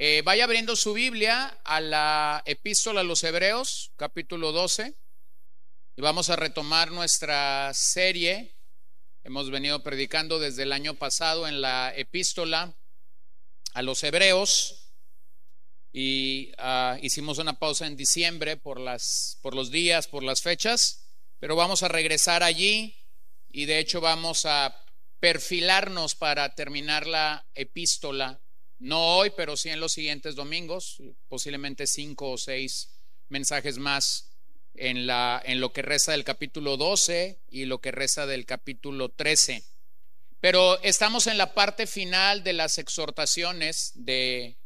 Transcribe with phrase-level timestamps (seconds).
[0.00, 4.94] Eh, vaya abriendo su Biblia a la epístola a los Hebreos, capítulo 12,
[5.96, 8.54] y vamos a retomar nuestra serie.
[9.24, 12.76] Hemos venido predicando desde el año pasado en la epístola
[13.74, 14.92] a los Hebreos
[15.92, 21.08] y ah, hicimos una pausa en diciembre por, las, por los días, por las fechas,
[21.40, 22.96] pero vamos a regresar allí
[23.48, 24.80] y de hecho vamos a
[25.18, 28.40] perfilarnos para terminar la epístola
[28.78, 32.90] no hoy, pero sí en los siguientes domingos, posiblemente cinco o seis
[33.28, 34.30] mensajes más
[34.74, 39.10] en, la, en lo que resta del capítulo 12 y lo que resta del capítulo
[39.10, 39.64] 13.
[40.40, 44.56] Pero estamos en la parte final de las exhortaciones de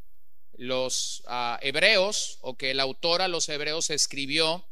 [0.52, 4.68] los ah, hebreos, o que el autor a los hebreos escribió.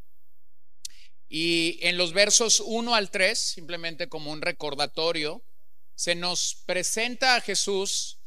[1.29, 5.43] Y en los versos 1 al 3, simplemente como un recordatorio,
[5.95, 8.20] se nos presenta a Jesús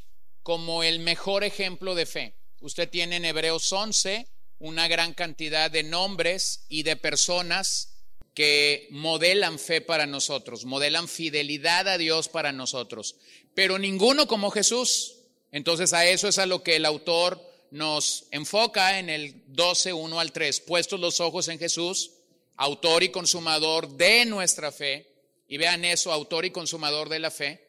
[0.44, 2.36] como el mejor ejemplo de fe.
[2.60, 4.28] Usted tiene en Hebreos 11
[4.60, 7.90] una gran cantidad de nombres y de personas
[8.34, 13.16] que modelan fe para nosotros, modelan fidelidad a Dios para nosotros,
[13.54, 15.16] pero ninguno como Jesús.
[15.52, 20.20] Entonces a eso es a lo que el autor nos enfoca en el 12, 1
[20.20, 22.12] al 3, puestos los ojos en Jesús,
[22.55, 25.12] autor y consumador de nuestra fe,
[25.48, 27.63] y vean eso, autor y consumador de la fe,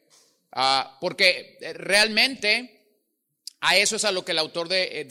[0.57, 2.75] Ah, porque eh, realmente
[3.59, 5.07] a eso es a lo que el autor de, eh,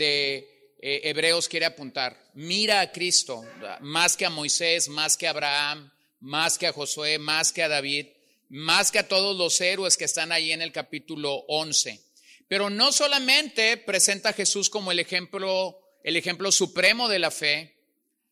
[0.80, 2.30] eh, Hebreos quiere apuntar.
[2.32, 3.44] Mira a Cristo,
[3.80, 7.68] más que a Moisés, más que a Abraham, más que a Josué, más que a
[7.68, 8.06] David,
[8.48, 12.00] más que a todos los héroes que están ahí en el capítulo 11.
[12.48, 17.74] Pero no solamente presenta a Jesús como el ejemplo, el ejemplo supremo de la fe,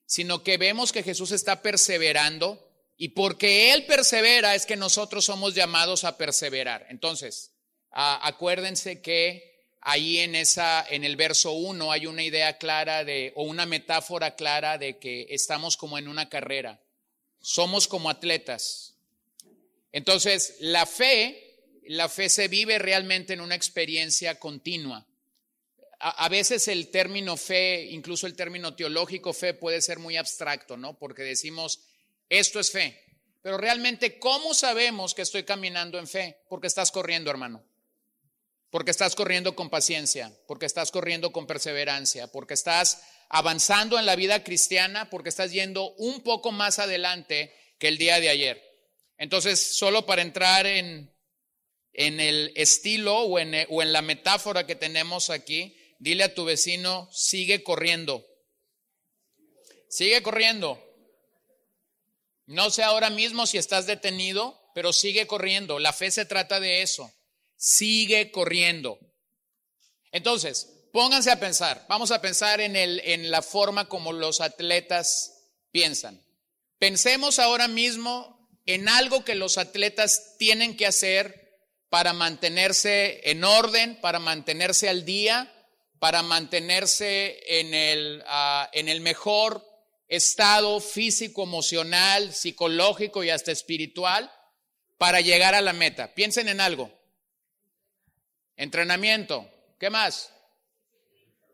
[0.06, 2.61] sino que vemos que Jesús está perseverando
[2.96, 6.86] y porque Él persevera es que nosotros somos llamados a perseverar.
[6.88, 7.52] Entonces,
[7.90, 13.42] acuérdense que ahí en esa, en el verso 1 hay una idea clara de, o
[13.42, 16.80] una metáfora clara de que estamos como en una carrera.
[17.40, 18.94] Somos como atletas.
[19.90, 25.06] Entonces, la fe, la fe se vive realmente en una experiencia continua.
[25.98, 30.76] A, a, veces el término fe, incluso el término teológico fe puede ser muy abstracto,
[30.76, 30.98] ¿no?
[30.98, 31.80] Porque decimos,
[32.38, 32.98] esto es fe.
[33.42, 36.38] Pero realmente, ¿cómo sabemos que estoy caminando en fe?
[36.48, 37.62] Porque estás corriendo, hermano.
[38.70, 44.16] Porque estás corriendo con paciencia, porque estás corriendo con perseverancia, porque estás avanzando en la
[44.16, 48.62] vida cristiana, porque estás yendo un poco más adelante que el día de ayer.
[49.18, 51.14] Entonces, solo para entrar en,
[51.92, 56.44] en el estilo o en, o en la metáfora que tenemos aquí, dile a tu
[56.44, 58.24] vecino, sigue corriendo.
[59.90, 60.91] Sigue corriendo.
[62.52, 65.78] No sé ahora mismo si estás detenido, pero sigue corriendo.
[65.78, 67.10] La fe se trata de eso.
[67.56, 68.98] Sigue corriendo.
[70.10, 71.86] Entonces, pónganse a pensar.
[71.88, 76.22] Vamos a pensar en, el, en la forma como los atletas piensan.
[76.78, 81.56] Pensemos ahora mismo en algo que los atletas tienen que hacer
[81.88, 85.50] para mantenerse en orden, para mantenerse al día,
[85.98, 89.71] para mantenerse en el, uh, en el mejor
[90.12, 94.30] estado físico, emocional, psicológico y hasta espiritual
[94.98, 96.12] para llegar a la meta.
[96.14, 96.92] Piensen en algo.
[98.54, 99.50] Entrenamiento.
[99.80, 100.30] ¿Qué más?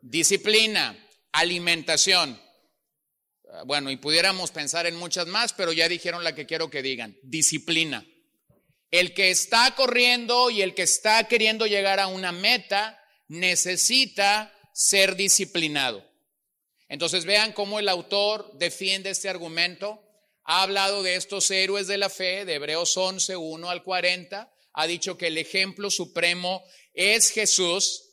[0.03, 0.99] Disciplina,
[1.31, 2.43] alimentación.
[3.53, 6.83] Ah, bueno, y pudiéramos pensar en muchas más, pero ya dijeron la que quiero que
[6.83, 7.17] digan.
[7.23, 8.05] Disciplina.
[8.91, 15.15] El que está corriendo y el que está queriendo llegar a una meta necesita ser
[15.15, 16.08] disciplinado.
[16.89, 20.03] Entonces vean cómo el autor defiende este argumento.
[20.45, 24.53] Ha hablado de estos héroes de la fe, de Hebreos 11, 1 al 40.
[24.73, 28.05] Ha dicho que el ejemplo supremo es Jesús.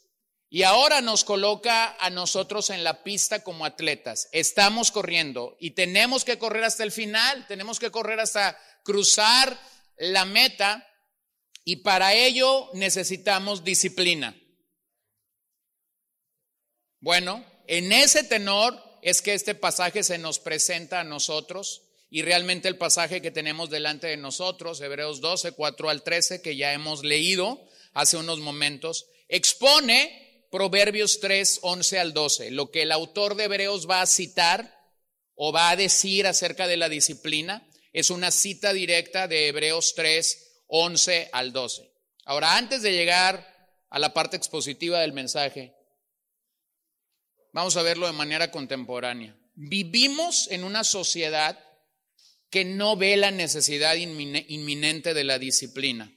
[0.49, 4.29] Y ahora nos coloca a nosotros en la pista como atletas.
[4.31, 9.59] Estamos corriendo y tenemos que correr hasta el final, tenemos que correr hasta cruzar
[9.97, 10.87] la meta
[11.63, 14.39] y para ello necesitamos disciplina.
[16.99, 22.67] Bueno, en ese tenor es que este pasaje se nos presenta a nosotros y realmente
[22.67, 27.03] el pasaje que tenemos delante de nosotros, Hebreos 12, 4 al 13, que ya hemos
[27.03, 27.61] leído
[27.93, 33.89] hace unos momentos, expone Proverbios 3, 11 al 12, lo que el autor de Hebreos
[33.89, 34.75] va a citar
[35.35, 40.63] o va a decir acerca de la disciplina es una cita directa de Hebreos 3,
[40.67, 41.89] 11 al 12.
[42.25, 43.47] Ahora, antes de llegar
[43.89, 45.73] a la parte expositiva del mensaje,
[47.55, 49.33] Vamos a verlo de manera contemporánea.
[49.53, 51.57] Vivimos en una sociedad
[52.49, 56.11] que no ve la necesidad inminente de la disciplina.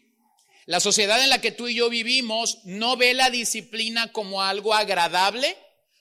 [0.67, 4.75] La sociedad en la que tú y yo vivimos no ve la disciplina como algo
[4.75, 5.57] agradable,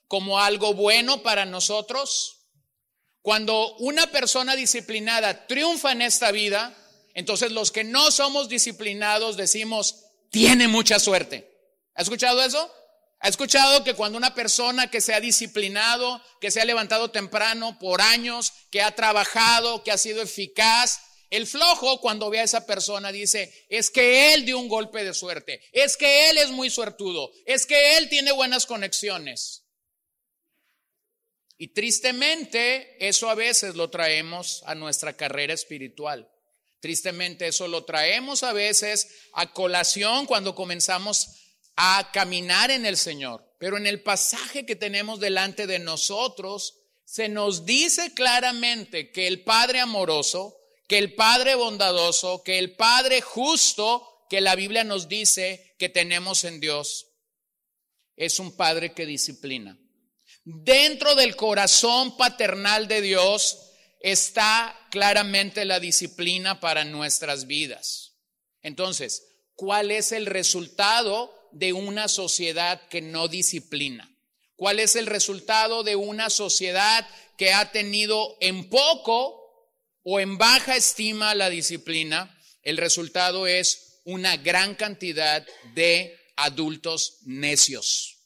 [0.07, 2.47] como algo bueno para nosotros.
[3.21, 6.75] Cuando una persona disciplinada triunfa en esta vida,
[7.13, 11.47] entonces los que no somos disciplinados decimos, tiene mucha suerte.
[11.93, 12.71] ¿Ha escuchado eso?
[13.19, 17.77] ¿Ha escuchado que cuando una persona que se ha disciplinado, que se ha levantado temprano
[17.79, 22.65] por años, que ha trabajado, que ha sido eficaz, el flojo cuando ve a esa
[22.65, 26.69] persona dice, es que él dio un golpe de suerte, es que él es muy
[26.69, 29.63] suertudo, es que él tiene buenas conexiones.
[31.57, 36.29] Y tristemente eso a veces lo traemos a nuestra carrera espiritual.
[36.79, 41.46] Tristemente eso lo traemos a veces a colación cuando comenzamos
[41.77, 43.45] a caminar en el Señor.
[43.59, 46.75] Pero en el pasaje que tenemos delante de nosotros,
[47.05, 53.21] se nos dice claramente que el Padre amoroso, que el Padre bondadoso, que el Padre
[53.21, 57.07] justo, que la Biblia nos dice que tenemos en Dios,
[58.15, 59.79] es un Padre que disciplina.
[60.43, 63.59] Dentro del corazón paternal de Dios
[63.99, 68.15] está claramente la disciplina para nuestras vidas.
[68.61, 69.23] Entonces,
[69.55, 74.09] ¿cuál es el resultado de una sociedad que no disciplina?
[74.55, 77.07] ¿Cuál es el resultado de una sociedad
[77.37, 79.71] que ha tenido en poco
[80.03, 82.35] o en baja estima la disciplina?
[82.63, 85.45] El resultado es una gran cantidad
[85.75, 88.17] de adultos necios.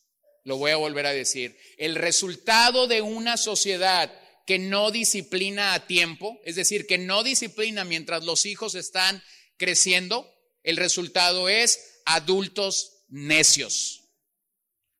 [0.43, 1.57] Lo voy a volver a decir.
[1.77, 4.11] El resultado de una sociedad
[4.45, 9.23] que no disciplina a tiempo, es decir, que no disciplina mientras los hijos están
[9.57, 10.31] creciendo,
[10.63, 14.01] el resultado es adultos necios.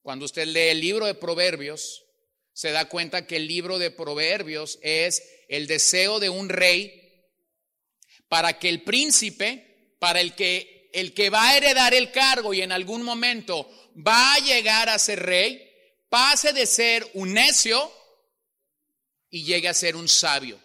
[0.03, 2.05] Cuando usted lee el libro de Proverbios,
[2.53, 7.25] se da cuenta que el libro de Proverbios es el deseo de un rey
[8.27, 12.61] para que el príncipe, para el que el que va a heredar el cargo y
[12.61, 15.69] en algún momento va a llegar a ser rey,
[16.09, 17.91] pase de ser un necio
[19.29, 20.59] y llegue a ser un sabio.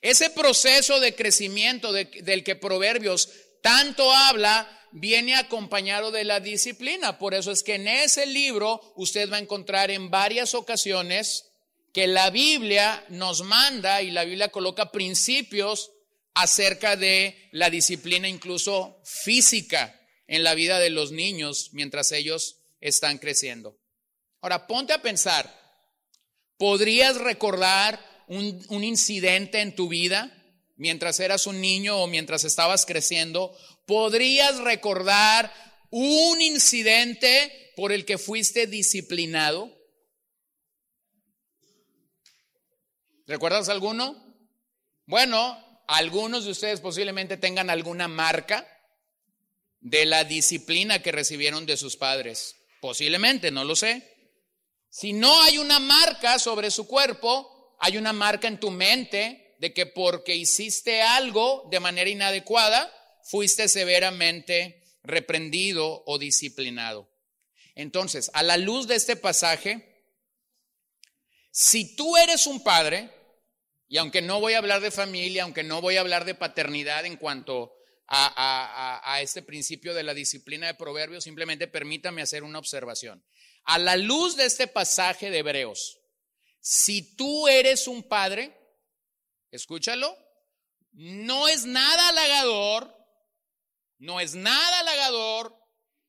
[0.00, 3.28] Ese proceso de crecimiento del que Proverbios
[3.62, 7.18] tanto habla viene acompañado de la disciplina.
[7.18, 11.50] Por eso es que en ese libro usted va a encontrar en varias ocasiones
[11.92, 15.90] que la Biblia nos manda y la Biblia coloca principios
[16.34, 23.18] acerca de la disciplina incluso física en la vida de los niños mientras ellos están
[23.18, 23.78] creciendo.
[24.40, 25.54] Ahora, ponte a pensar,
[26.56, 30.32] ¿podrías recordar un, incidente en tu vida
[30.76, 33.56] mientras eras un niño o mientras estabas creciendo
[33.86, 35.52] ¿Podrías recordar
[35.90, 39.70] un incidente por el que fuiste disciplinado?
[43.26, 44.16] ¿Recuerdas alguno?
[45.06, 48.66] Bueno, algunos de ustedes posiblemente tengan alguna marca
[49.80, 52.56] de la disciplina que recibieron de sus padres.
[52.80, 54.08] Posiblemente, no lo sé.
[54.90, 59.72] Si no hay una marca sobre su cuerpo, hay una marca en tu mente de
[59.72, 62.92] que porque hiciste algo de manera inadecuada,
[63.24, 67.08] fuiste severamente reprendido o disciplinado.
[67.74, 70.04] Entonces, a la luz de este pasaje,
[71.50, 73.10] si tú eres un padre,
[73.88, 77.04] y aunque no voy a hablar de familia, aunque no voy a hablar de paternidad
[77.04, 77.74] en cuanto
[78.08, 83.24] a, este principio de la disciplina de proverbios, simplemente permítame hacer una observación.
[83.64, 85.98] A la luz de este pasaje de Hebreos,
[86.60, 88.54] si tú eres un padre,
[89.50, 90.16] escúchalo,
[90.92, 93.01] no es nada halagador
[94.02, 95.56] no es nada halagador,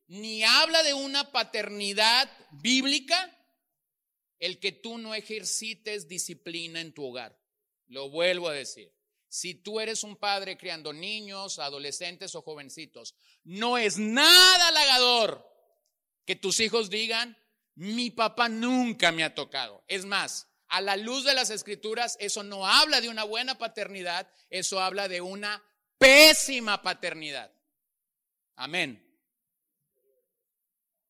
[0.07, 3.38] ni habla de una paternidad bíblica
[4.39, 7.39] el que tú no ejercites disciplina en tu hogar.
[7.85, 8.91] Lo vuelvo a decir.
[9.29, 15.47] Si tú eres un padre criando niños, adolescentes o jovencitos, no es nada halagador
[16.25, 17.38] que tus hijos digan,
[17.75, 19.83] mi papá nunca me ha tocado.
[19.88, 24.27] Es más, a la luz de las escrituras, eso no habla de una buena paternidad,
[24.50, 25.63] eso habla de una
[26.00, 27.52] pésima paternidad.
[28.55, 29.00] Amén.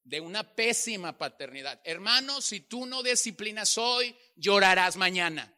[0.04, 1.82] De una pésima paternidad.
[1.84, 5.54] Hermano, si tú no disciplinas hoy, llorarás mañana.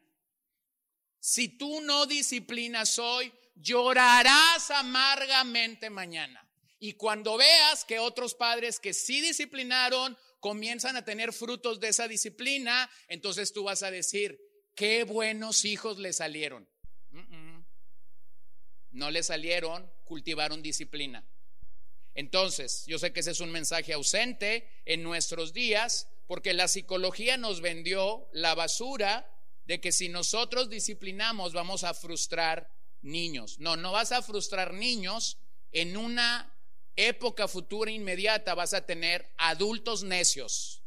[1.20, 6.48] Si tú no disciplinas hoy, llorarás amargamente mañana.
[6.80, 12.08] Y cuando veas que otros padres que sí disciplinaron comienzan a tener frutos de esa
[12.08, 14.40] disciplina, entonces tú vas a decir,
[14.76, 16.70] qué buenos hijos le salieron.
[18.92, 21.28] No le salieron, cultivaron disciplina.
[22.16, 27.38] Entonces, yo sé que ese es un mensaje ausente en nuestros días, porque la psicología
[27.38, 29.30] nos vendió la basura
[29.66, 33.60] de que si nosotros disciplinamos vamos a frustrar niños.
[33.60, 35.38] No, no vas a frustrar niños
[35.72, 36.52] en una
[36.96, 40.84] época futura inmediata vas a tener adultos necios.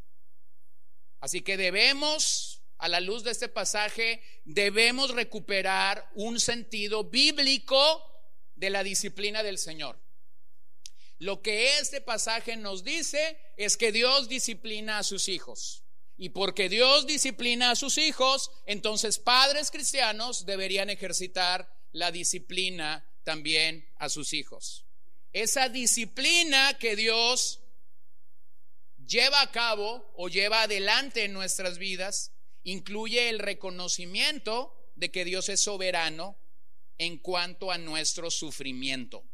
[1.19, 8.03] Así que debemos, a la luz de este pasaje, debemos recuperar un sentido bíblico
[8.55, 9.99] de la disciplina del Señor.
[11.19, 15.83] Lo que este pasaje nos dice es que Dios disciplina a sus hijos.
[16.17, 23.87] Y porque Dios disciplina a sus hijos, entonces padres cristianos deberían ejercitar la disciplina también
[23.97, 24.85] a sus hijos.
[25.31, 27.61] Esa disciplina que Dios
[29.05, 32.31] lleva a cabo o lleva adelante en nuestras vidas
[32.63, 36.37] incluye el reconocimiento de que Dios es soberano
[36.97, 39.28] en cuanto a nuestro sufrimiento.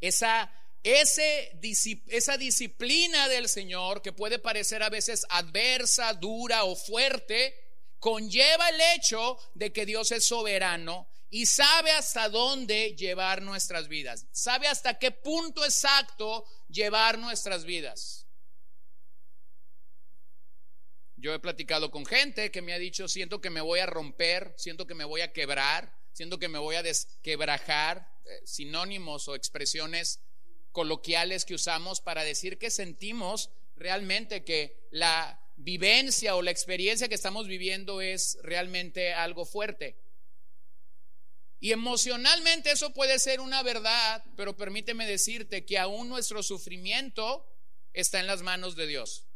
[0.00, 0.52] Esa,
[0.82, 7.54] esa disciplina del Señor, que puede parecer a veces adversa, dura o fuerte,
[7.98, 14.26] conlleva el hecho de que Dios es soberano y sabe hasta dónde llevar nuestras vidas,
[14.32, 18.26] sabe hasta qué punto exacto llevar nuestras vidas.
[21.16, 24.54] Yo he platicado con gente que me ha dicho, siento que me voy a romper,
[24.56, 29.34] siento que me voy a quebrar, siento que me voy a desquebrajar, eh, sinónimos o
[29.34, 30.20] expresiones
[30.72, 37.14] coloquiales que usamos para decir que sentimos realmente que la vivencia o la experiencia que
[37.14, 39.96] estamos viviendo es realmente algo fuerte.
[41.60, 47.44] Y emocionalmente eso puede ser una verdad, pero permíteme decirte que aún nuestro sufrimiento
[47.92, 49.27] está en las manos de Dios.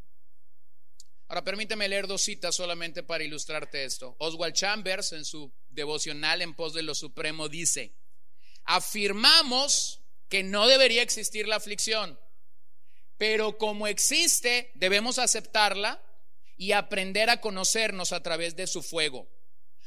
[1.33, 4.15] Ahora permíteme leer dos citas solamente para ilustrarte esto.
[4.19, 7.95] Oswald Chambers en su devocional en pos de lo supremo dice,
[8.65, 12.21] afirmamos que no debería existir la aflicción,
[13.17, 16.03] pero como existe debemos aceptarla
[16.59, 19.27] y aprender a conocernos a través de su fuego.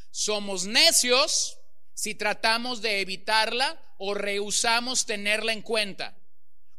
[0.10, 1.60] Somos necios
[1.94, 6.18] si tratamos de evitarla o rehusamos tenerla en cuenta.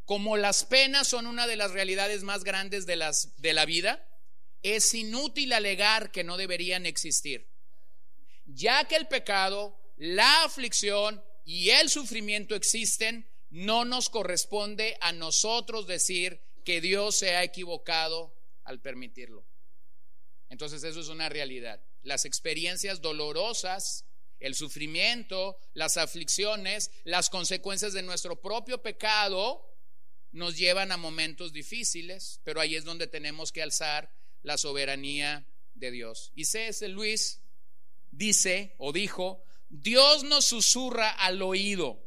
[0.06, 2.96] Como las penas son una de las realidades más grandes de,
[3.36, 4.04] de la vida,
[4.62, 7.48] es inútil alegar que no deberían existir,
[8.46, 15.86] ya que el pecado, la aflicción y el sufrimiento existen, no nos corresponde a nosotros
[15.86, 18.34] decir que Dios se ha equivocado
[18.64, 19.46] al permitirlo.
[20.48, 21.80] Entonces eso es una realidad.
[22.02, 24.04] Las experiencias dolorosas,
[24.40, 29.64] el sufrimiento, las aflicciones, las consecuencias de nuestro propio pecado
[30.32, 34.12] nos llevan a momentos difíciles, pero ahí es donde tenemos que alzar
[34.46, 36.30] la soberanía de Dios.
[36.36, 36.86] Y C.S.
[36.88, 37.40] Luis
[38.12, 42.00] dice o dijo, Dios nos susurra al oído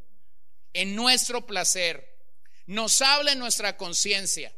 [0.72, 2.18] en nuestro placer,
[2.66, 4.56] nos habla en nuestra conciencia,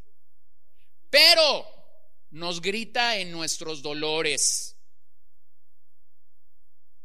[1.10, 1.66] pero
[2.30, 4.76] nos grita en nuestros dolores.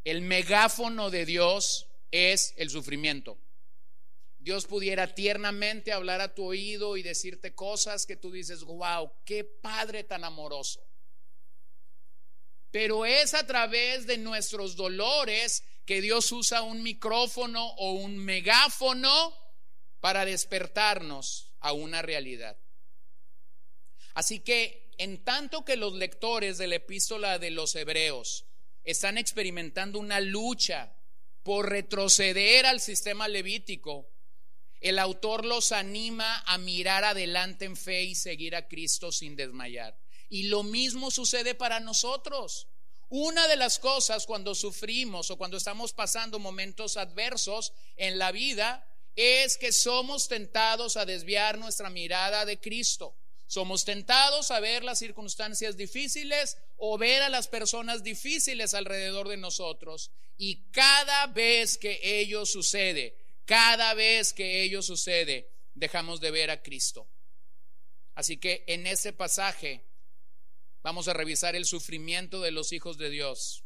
[0.04, 3.40] El megáfono de Dios es el sufrimiento.
[4.48, 9.44] Dios pudiera tiernamente hablar a tu oído y decirte cosas que tú dices, wow, qué
[9.44, 10.80] padre tan amoroso.
[12.72, 19.38] Pero es a través de nuestros dolores que Dios usa un micrófono o un megáfono
[20.00, 22.58] para despertarnos a una realidad.
[24.14, 28.46] Así que en tanto que los lectores de la epístola de los hebreos
[28.86, 30.96] están experimentando una lucha
[31.44, 34.10] por retroceder al sistema levítico,
[34.82, 39.98] el autor los anima a mirar adelante en fe y seguir a Cristo sin desmayar.
[40.30, 42.68] Y lo mismo sucede para nosotros.
[43.10, 48.86] Una de las cosas cuando sufrimos o cuando estamos pasando momentos adversos en la vida
[49.16, 53.16] es que somos tentados a desviar nuestra mirada de Cristo.
[53.48, 59.38] Somos tentados a ver las circunstancias difíciles o ver a las personas difíciles alrededor de
[59.38, 60.12] nosotros.
[60.38, 63.16] Y cada vez que ello sucede,
[63.48, 67.10] cada vez que ello sucede, dejamos de ver a Cristo.
[68.14, 69.86] Así que en ese pasaje
[70.84, 73.64] vamos a revisar el sufrimiento de los hijos de Dios.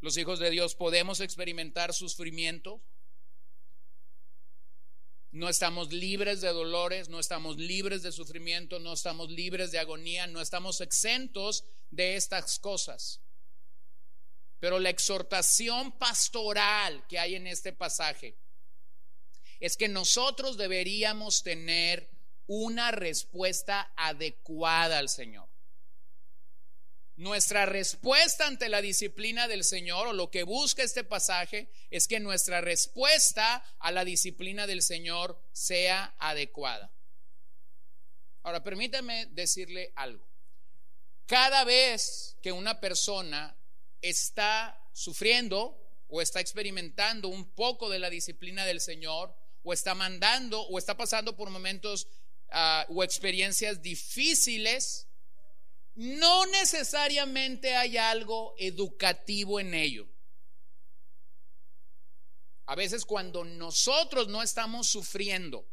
[0.00, 2.82] Los hijos de Dios podemos experimentar sufrimiento.
[5.30, 10.26] No estamos libres de dolores, no estamos libres de sufrimiento, no estamos libres de agonía,
[10.26, 13.20] no estamos exentos de estas cosas.
[14.58, 18.36] Pero la exhortación pastoral que hay en este pasaje
[19.60, 22.10] es que nosotros deberíamos tener
[22.46, 25.48] una respuesta adecuada al Señor.
[27.16, 32.20] Nuestra respuesta ante la disciplina del Señor o lo que busca este pasaje es que
[32.20, 36.92] nuestra respuesta a la disciplina del Señor sea adecuada.
[38.44, 40.24] Ahora, permítame decirle algo.
[41.26, 43.54] Cada vez que una persona
[44.00, 49.34] está sufriendo o está experimentando un poco de la disciplina del Señor,
[49.68, 52.08] o está mandando o está pasando por momentos
[52.50, 55.06] ah, o experiencias difíciles,
[55.94, 60.08] no necesariamente hay algo educativo en ello.
[62.64, 65.68] A veces cuando nosotros no estamos sufriendo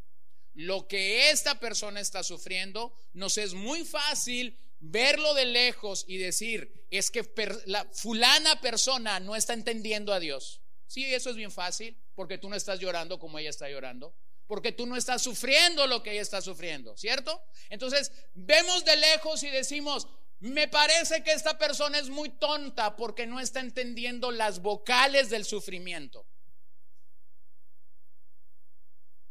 [0.54, 6.86] lo que esta persona está sufriendo, nos es muy fácil verlo de lejos y decir,
[6.92, 7.26] es que
[7.66, 10.62] la fulana persona no está entendiendo a Dios.
[10.86, 14.16] Sí, eso es bien fácil, porque tú no estás llorando como ella está llorando,
[14.48, 17.44] porque tú no estás sufriendo lo que ella está sufriendo, ¿cierto?
[17.70, 20.08] Entonces, vemos de lejos y decimos,
[20.40, 25.46] me parece que esta persona es muy tonta porque no está entendiendo las vocales del
[25.46, 26.26] sufrimiento.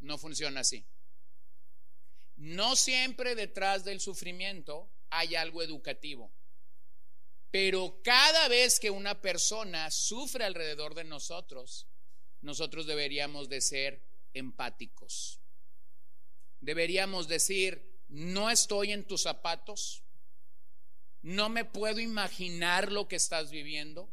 [0.00, 0.86] No funciona así.
[2.36, 6.32] No siempre detrás del sufrimiento hay algo educativo.
[7.50, 11.86] Pero cada vez que una persona sufre alrededor de nosotros,
[12.44, 14.02] nosotros deberíamos de ser
[14.34, 15.40] empáticos.
[16.60, 20.02] Deberíamos decir, no estoy en tus zapatos,
[21.22, 24.12] no me puedo imaginar lo que estás viviendo,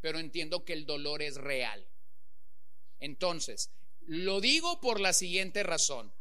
[0.00, 1.84] pero entiendo que el dolor es real.
[3.00, 3.70] Entonces,
[4.06, 6.12] lo digo por la siguiente razón.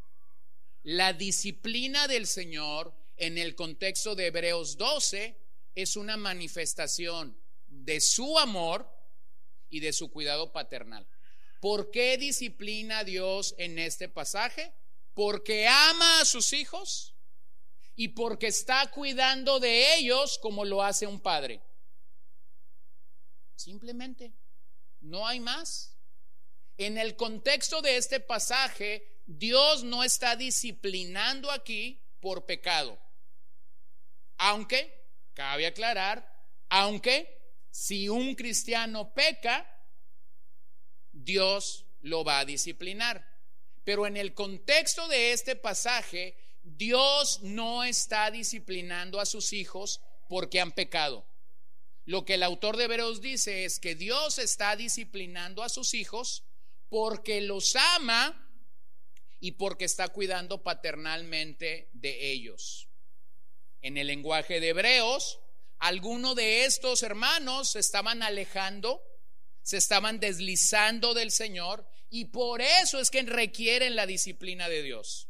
[0.81, 5.37] La disciplina del Señor en el contexto de Hebreos 12
[5.75, 8.89] es una manifestación de su amor
[9.69, 11.07] y de su cuidado paternal.
[11.63, 14.73] ¿Por qué disciplina a Dios en este pasaje?
[15.13, 17.15] Porque ama a sus hijos
[17.95, 21.61] y porque está cuidando de ellos como lo hace un padre.
[23.55, 24.33] Simplemente,
[24.99, 25.95] no hay más.
[26.75, 32.99] En el contexto de este pasaje, Dios no está disciplinando aquí por pecado.
[34.35, 36.29] Aunque, cabe aclarar,
[36.67, 39.69] aunque si un cristiano peca,
[41.23, 43.27] Dios lo va a disciplinar.
[43.83, 50.61] Pero en el contexto de este pasaje, Dios no está disciplinando a sus hijos porque
[50.61, 51.25] han pecado.
[52.05, 56.43] Lo que el autor de Hebreos dice es que Dios está disciplinando a sus hijos
[56.89, 58.39] porque los ama
[59.39, 62.87] y porque está cuidando paternalmente de ellos.
[63.81, 65.39] En el lenguaje de Hebreos,
[65.79, 69.01] algunos de estos hermanos se estaban alejando,
[69.63, 75.29] se estaban deslizando del Señor y por eso es que requieren la disciplina de Dios.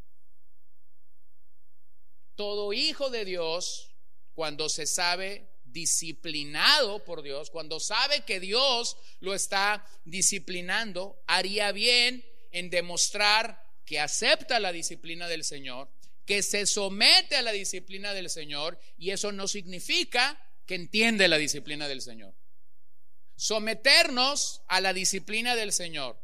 [2.35, 3.95] Todo hijo de Dios,
[4.33, 12.25] cuando se sabe disciplinado por Dios, cuando sabe que Dios lo está disciplinando, haría bien
[12.51, 15.89] en demostrar que acepta la disciplina del Señor,
[16.25, 21.37] que se somete a la disciplina del Señor, y eso no significa que entiende la
[21.37, 22.33] disciplina del Señor.
[23.35, 26.19] Someternos a la disciplina del Señor,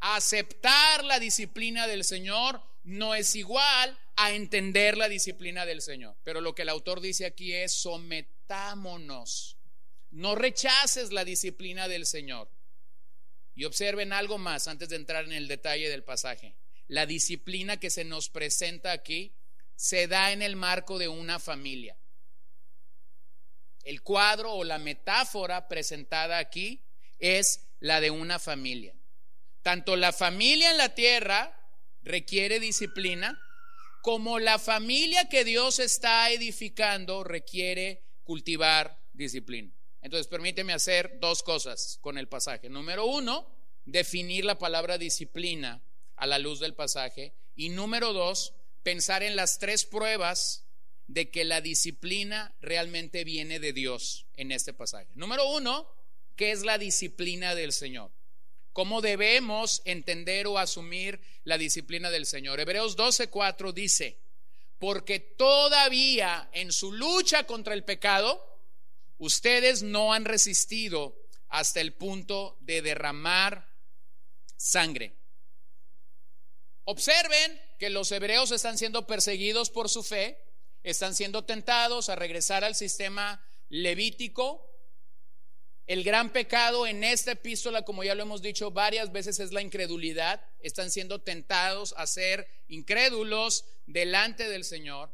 [0.00, 6.16] aceptar la disciplina del Señor, no es igual a entender la disciplina del Señor.
[6.24, 9.56] Pero lo que el autor dice aquí es sometámonos.
[10.10, 12.50] No rechaces la disciplina del Señor.
[13.54, 16.56] Y observen algo más antes de entrar en el detalle del pasaje
[16.92, 19.32] la disciplina que se nos presenta aquí
[19.76, 21.96] se da en el marco de una familia.
[23.82, 26.82] El cuadro o la metáfora presentada aquí
[27.18, 28.94] es la de una familia.
[29.62, 31.58] Tanto la familia en la tierra
[32.02, 33.40] requiere disciplina,
[34.02, 39.72] como la familia que Dios está edificando requiere cultivar disciplina.
[40.00, 42.68] Entonces, permíteme hacer dos cosas con el pasaje.
[42.68, 43.48] Número uno,
[43.84, 45.80] definir la palabra disciplina
[46.16, 47.34] a la luz del pasaje.
[47.54, 50.61] Y número dos, pensar en las tres pruebas
[51.06, 55.08] de que la disciplina realmente viene de Dios en este pasaje.
[55.14, 55.88] Número uno,
[56.36, 58.12] ¿qué es la disciplina del Señor?
[58.72, 62.58] ¿Cómo debemos entender o asumir la disciplina del Señor?
[62.60, 64.18] Hebreos 12:4 dice,
[64.78, 68.42] porque todavía en su lucha contra el pecado,
[69.18, 71.16] ustedes no han resistido
[71.48, 73.68] hasta el punto de derramar
[74.56, 75.14] sangre.
[76.84, 80.38] Observen que los hebreos están siendo perseguidos por su fe,
[80.82, 84.68] están siendo tentados a regresar al sistema levítico.
[85.86, 89.62] El gran pecado en esta epístola, como ya lo hemos dicho varias veces, es la
[89.62, 90.44] incredulidad.
[90.60, 95.12] Están siendo tentados a ser incrédulos delante del Señor.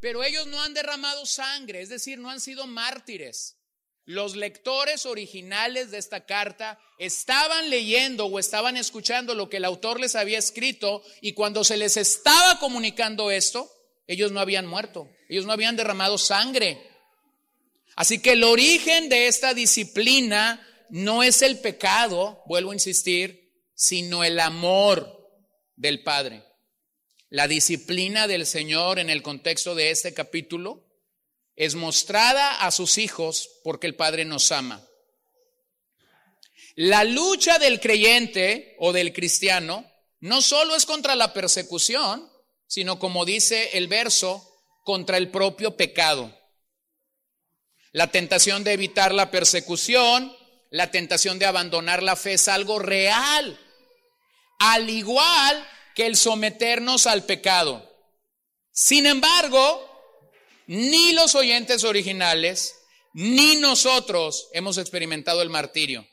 [0.00, 3.56] Pero ellos no han derramado sangre, es decir, no han sido mártires.
[4.04, 10.00] Los lectores originales de esta carta estaban leyendo o estaban escuchando lo que el autor
[10.00, 13.70] les había escrito y cuando se les estaba comunicando esto,
[14.06, 16.82] ellos no habían muerto, ellos no habían derramado sangre.
[17.94, 24.24] Así que el origen de esta disciplina no es el pecado, vuelvo a insistir, sino
[24.24, 25.20] el amor.
[25.74, 26.44] del Padre.
[27.28, 30.84] La disciplina del Señor en el contexto de este capítulo
[31.56, 34.86] es mostrada a sus hijos porque el Padre nos ama.
[36.74, 42.30] La lucha del creyente o del cristiano no solo es contra la persecución,
[42.72, 44.48] sino como dice el verso,
[44.82, 46.34] contra el propio pecado.
[47.92, 50.34] La tentación de evitar la persecución,
[50.70, 53.60] la tentación de abandonar la fe es algo real,
[54.58, 57.86] al igual que el someternos al pecado.
[58.70, 59.86] Sin embargo,
[60.66, 62.74] ni los oyentes originales,
[63.12, 66.08] ni nosotros hemos experimentado el martirio.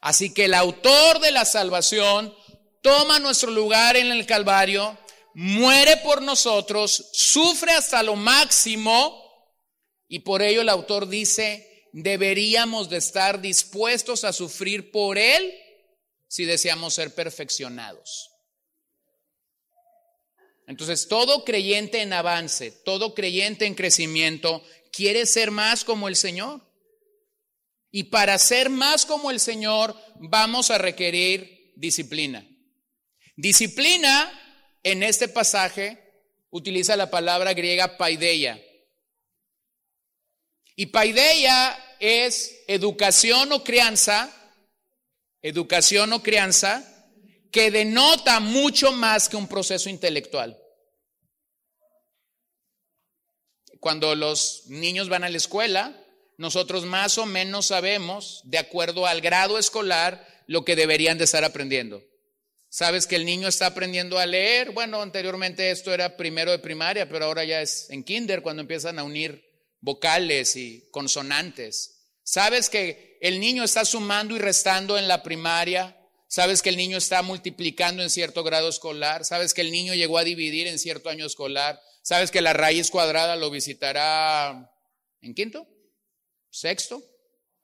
[0.00, 2.32] Así que el autor de la salvación
[2.80, 4.96] toma nuestro lugar en el Calvario,
[5.34, 9.20] muere por nosotros, sufre hasta lo máximo
[10.08, 15.54] y por ello el autor dice, deberíamos de estar dispuestos a sufrir por Él
[16.28, 18.30] si deseamos ser perfeccionados.
[20.66, 26.62] Entonces, todo creyente en avance, todo creyente en crecimiento, quiere ser más como el Señor.
[27.90, 32.48] Y para ser más como el Señor, vamos a requerir disciplina.
[33.36, 34.32] Disciplina,
[34.84, 35.98] en este pasaje,
[36.50, 38.62] utiliza la palabra griega paideia.
[40.76, 44.30] Y paideia es educación o crianza,
[45.42, 46.90] educación o crianza
[47.50, 50.60] que denota mucho más que un proceso intelectual.
[53.80, 56.00] Cuando los niños van a la escuela,
[56.36, 61.44] nosotros más o menos sabemos, de acuerdo al grado escolar, lo que deberían de estar
[61.44, 62.02] aprendiendo.
[62.74, 64.72] Sabes que el niño está aprendiendo a leer.
[64.72, 68.98] Bueno, anteriormente esto era primero de primaria, pero ahora ya es en kinder cuando empiezan
[68.98, 72.00] a unir vocales y consonantes.
[72.24, 75.96] Sabes que el niño está sumando y restando en la primaria.
[76.26, 79.24] Sabes que el niño está multiplicando en cierto grado escolar.
[79.24, 81.80] Sabes que el niño llegó a dividir en cierto año escolar.
[82.02, 84.68] Sabes que la raíz cuadrada lo visitará
[85.20, 85.64] en quinto,
[86.50, 87.04] sexto,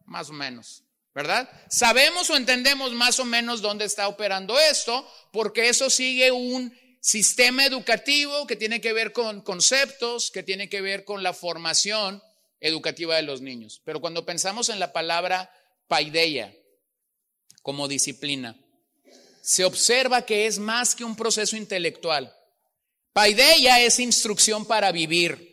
[0.04, 0.84] más o menos.
[1.14, 1.48] ¿Verdad?
[1.68, 7.64] Sabemos o entendemos más o menos dónde está operando esto, porque eso sigue un sistema
[7.64, 12.22] educativo que tiene que ver con conceptos, que tiene que ver con la formación
[12.60, 13.80] educativa de los niños.
[13.84, 15.50] Pero cuando pensamos en la palabra
[15.88, 16.54] paideia
[17.62, 18.56] como disciplina,
[19.42, 22.34] se observa que es más que un proceso intelectual.
[23.12, 25.48] Paideia es instrucción para vivir,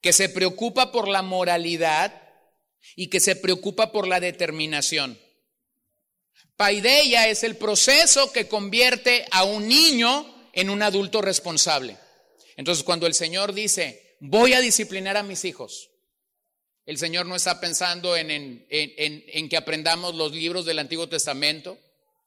[0.00, 2.23] que se preocupa por la moralidad
[2.96, 5.18] y que se preocupa por la determinación.
[6.56, 11.96] Paideia es el proceso que convierte a un niño en un adulto responsable.
[12.56, 15.90] Entonces, cuando el Señor dice, voy a disciplinar a mis hijos,
[16.86, 21.78] el Señor no está pensando en, en, en, que aprendamos los libros del Antiguo Testamento,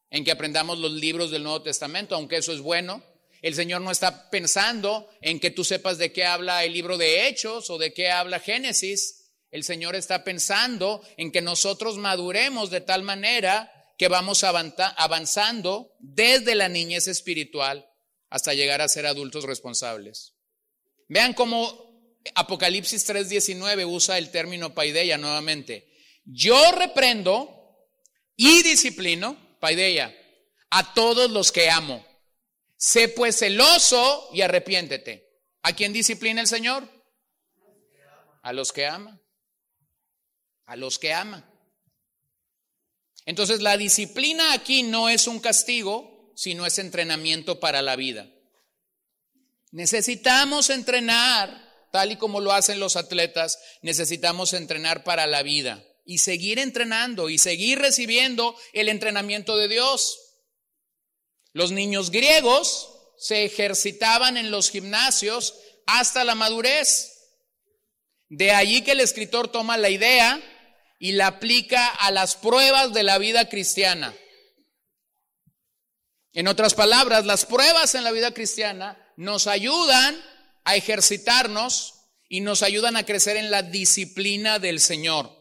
[0.09, 3.03] en que aprendamos los libros del Nuevo Testamento, aunque eso es bueno.
[3.41, 7.27] El Señor no está pensando en que tú sepas de qué habla el libro de
[7.27, 9.26] Hechos o de qué habla Génesis.
[9.51, 16.55] El Señor está pensando en que nosotros maduremos de tal manera que vamos avanzando desde
[16.55, 17.89] la niñez espiritual
[18.29, 20.35] hasta llegar a ser adultos responsables.
[21.07, 21.87] Vean cómo
[22.35, 25.89] Apocalipsis 3:19 usa el término paideia nuevamente.
[26.25, 27.49] Yo reprendo
[28.35, 30.15] y disciplino, paideia,
[30.69, 32.05] a todos los que amo.
[32.75, 35.25] Sé pues celoso y arrepiéntete.
[35.63, 36.87] ¿A quién disciplina el Señor?
[38.43, 39.16] A los que ama
[40.67, 41.49] a los que ama.
[43.25, 48.29] Entonces la disciplina aquí no es un castigo, sino es entrenamiento para la vida.
[49.71, 56.19] Necesitamos entrenar, tal y como lo hacen los atletas, necesitamos entrenar para la vida y
[56.19, 60.17] seguir entrenando y seguir recibiendo el entrenamiento de Dios.
[61.51, 67.13] Los niños griegos se ejercitaban en los gimnasios hasta la madurez.
[68.29, 70.41] De allí que el escritor toma la idea
[70.99, 74.13] y la aplica a las pruebas de la vida cristiana.
[76.33, 80.15] En otras palabras, las pruebas en la vida cristiana nos ayudan
[80.63, 81.95] a ejercitarnos
[82.29, 85.31] y nos ayudan a crecer en la disciplina del Señor.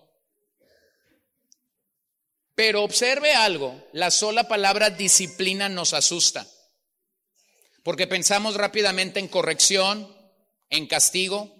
[2.55, 6.47] Pero observe algo, la sola palabra disciplina nos asusta,
[7.83, 10.17] porque pensamos rápidamente en corrección,
[10.71, 11.56] en castigo,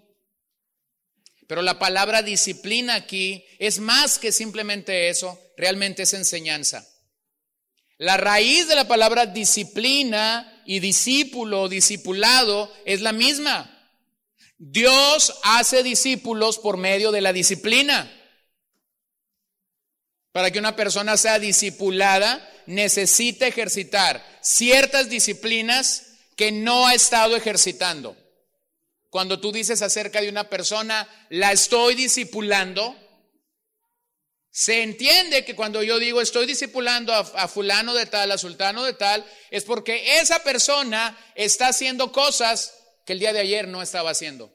[1.47, 6.85] pero la palabra disciplina aquí es más que simplemente eso, realmente es enseñanza.
[7.97, 13.73] La raíz de la palabra disciplina y discípulo, discipulado, es la misma.
[14.57, 18.11] Dios hace discípulos por medio de la disciplina.
[20.31, 28.15] Para que una persona sea discipulada, necesita ejercitar ciertas disciplinas que no ha estado ejercitando.
[29.09, 32.95] Cuando tú dices acerca de una persona, la estoy discipulando,
[34.57, 38.93] se entiende que cuando yo digo estoy discipulando a, fulano de tal, a sultano de
[38.93, 42.73] tal, es porque esa persona está haciendo cosas
[43.05, 44.51] que el día de ayer no estaba haciendo.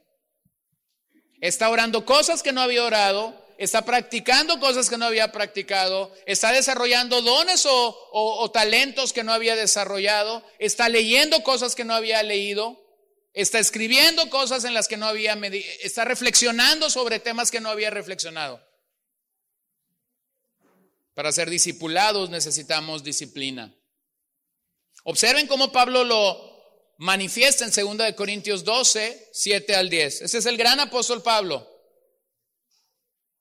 [1.41, 6.51] Está orando cosas que no había orado, está practicando cosas que no había practicado, está
[6.51, 12.82] desarrollando dones o, talentos que no había desarrollado, está leyendo cosas que no había leído,
[13.33, 15.35] está escribiendo cosas en las que no había,
[15.83, 18.63] está reflexionando sobre temas que no había reflexionado.
[21.15, 23.75] Para ser discipulados necesitamos disciplina.
[25.05, 26.53] Observen cómo Pablo lo
[26.99, 30.23] manifiesta en 2 Corintios 12, 7 al 10.
[30.23, 31.72] Ese es el gran apóstol Pablo.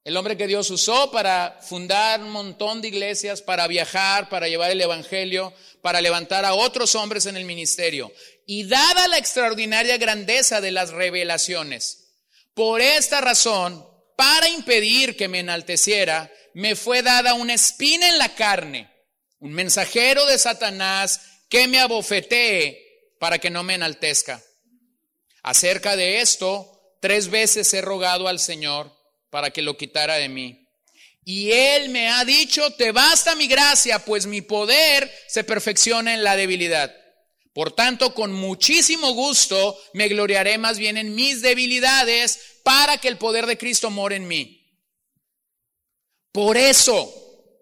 [0.04, 4.72] El hombre que Dios usó para fundar un montón de iglesias, para viajar, para llevar
[4.72, 8.12] el Evangelio, para levantar a otros hombres en el ministerio.
[8.48, 12.16] Y dada la extraordinaria grandeza de las revelaciones,
[12.56, 13.88] por esta razón,
[14.18, 18.92] para impedir que me enalteciera, me fue dada una espina en la carne,
[19.40, 24.42] un mensajero de Satanás que me abofetee para que no me enaltezca.
[25.44, 29.01] Acerca de esto, tres veces he rogado al Señor
[29.32, 30.67] para que lo quitara de mí.
[31.24, 36.24] Y él me ha dicho, te basta mi gracia, pues mi poder se perfecciona en
[36.24, 36.96] la debilidad.
[37.54, 43.17] Por tanto, con muchísimo gusto me gloriaré más bien en mis debilidades para que el
[43.17, 44.58] poder de Cristo more en mí.
[46.32, 47.13] Por eso,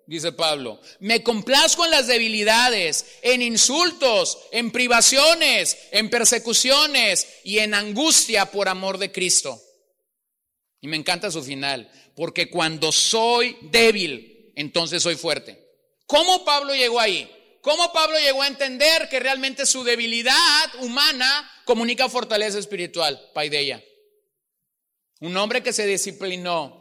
[0.05, 7.73] dice Pablo, me complazco en las debilidades, en insultos, en privaciones, en persecuciones y en
[7.73, 9.59] angustia por amor de Cristo.
[10.81, 15.59] Y me encanta su final, porque cuando soy débil, entonces soy fuerte.
[16.05, 17.29] ¿Cómo Pablo llegó ahí?
[17.61, 23.19] ¿Cómo Pablo llegó a entender que realmente su debilidad humana comunica fortaleza espiritual?
[23.33, 23.83] Paideia.
[25.19, 26.79] Un hombre que se disciplinó.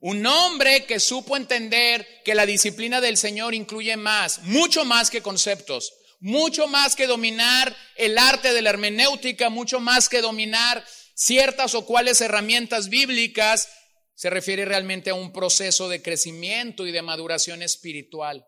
[0.00, 5.22] Un hombre que supo entender que la disciplina del Señor incluye más, mucho más que
[5.22, 10.84] conceptos, mucho más que dominar el arte de la hermenéutica, mucho más que dominar
[11.16, 13.68] ciertas o cuáles herramientas bíblicas,
[14.14, 18.46] se refiere realmente a un proceso de crecimiento y de maduración espiritual.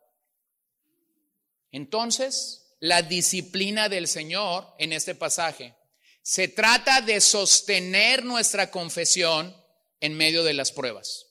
[1.72, 5.74] Entonces, la disciplina del Señor en este pasaje
[6.22, 9.56] se trata de sostener nuestra confesión
[10.00, 11.26] en medio de las pruebas.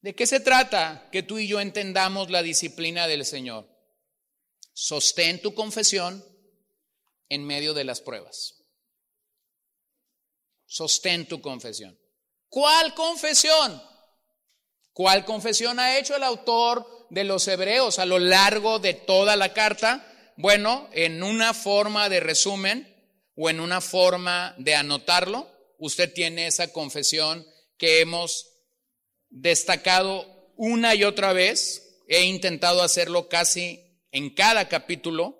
[0.00, 3.68] ¿De qué se trata que tú y yo entendamos la disciplina del Señor?
[4.72, 6.24] Sostén tu confesión
[7.28, 8.55] en medio de las pruebas.
[10.66, 11.98] Sostén tu confesión.
[12.48, 13.82] ¿Cuál confesión?
[14.92, 19.52] ¿Cuál confesión ha hecho el autor de los Hebreos a lo largo de toda la
[19.52, 20.32] carta?
[20.36, 22.94] Bueno, en una forma de resumen
[23.36, 27.46] o en una forma de anotarlo, usted tiene esa confesión
[27.78, 28.46] que hemos
[29.28, 32.02] destacado una y otra vez.
[32.08, 33.80] He intentado hacerlo casi
[34.12, 35.38] en cada capítulo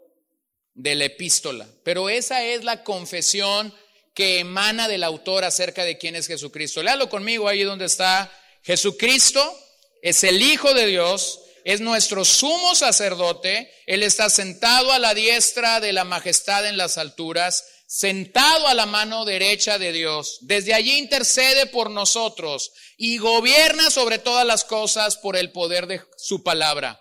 [0.75, 3.73] de la epístola, pero esa es la confesión
[4.17, 6.83] que emana del autor acerca de quién es Jesucristo.
[6.83, 8.33] Léalo conmigo ahí donde está.
[8.63, 9.57] Jesucristo
[10.01, 15.81] es el Hijo de Dios, es nuestro sumo sacerdote, Él está sentado a la diestra
[15.81, 20.39] de la majestad en las alturas, sentado a la mano derecha de Dios.
[20.41, 26.01] Desde allí intercede por nosotros y gobierna sobre todas las cosas por el poder de
[26.17, 26.99] su palabra.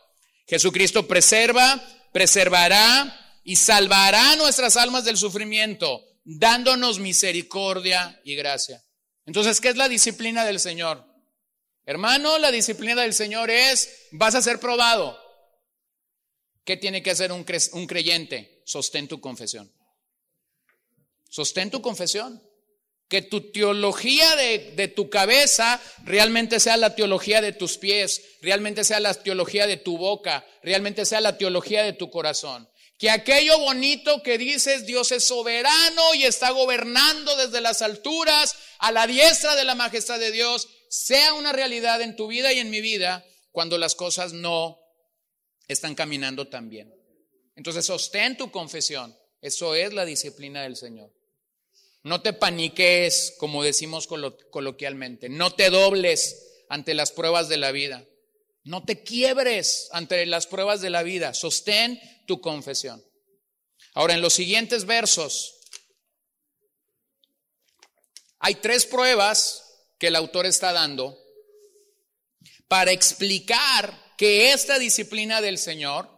[0.50, 8.84] Jesucristo preserva, preservará y salvará nuestras almas del sufrimiento dándonos misericordia y gracia.
[9.26, 11.06] Entonces, ¿qué es la disciplina del Señor?
[11.86, 15.18] Hermano, la disciplina del Señor es, vas a ser probado.
[16.64, 18.64] ¿Qué tiene que hacer un, creyente?
[18.66, 19.72] Sostén tu confesión.
[21.30, 22.42] Sostén tu confesión.
[23.08, 28.84] Que tu teología de, de, tu cabeza realmente sea la teología de tus pies, realmente
[28.84, 32.68] sea la teología de tu boca, realmente sea la teología de tu corazón.
[32.98, 38.92] Que aquello bonito que dices, Dios es soberano y está gobernando desde las alturas a
[38.92, 42.70] la diestra de la majestad de Dios, sea una realidad en tu vida y en
[42.70, 44.80] mi vida cuando las cosas no
[45.68, 46.94] están caminando tan bien.
[47.56, 49.18] Entonces sostén tu confesión.
[49.42, 51.12] Eso es la disciplina del Señor.
[52.04, 55.30] No te paniques, como decimos coloquialmente.
[55.30, 58.06] No te dobles ante las pruebas de la vida.
[58.64, 61.34] No te quiebres ante las pruebas de la vida.
[61.34, 63.04] Sostén tu confesión.
[63.94, 65.60] Ahora, en los siguientes versos,
[68.40, 69.64] hay tres pruebas
[69.98, 71.18] que el autor está dando
[72.68, 76.10] para explicar que esta disciplina del Señor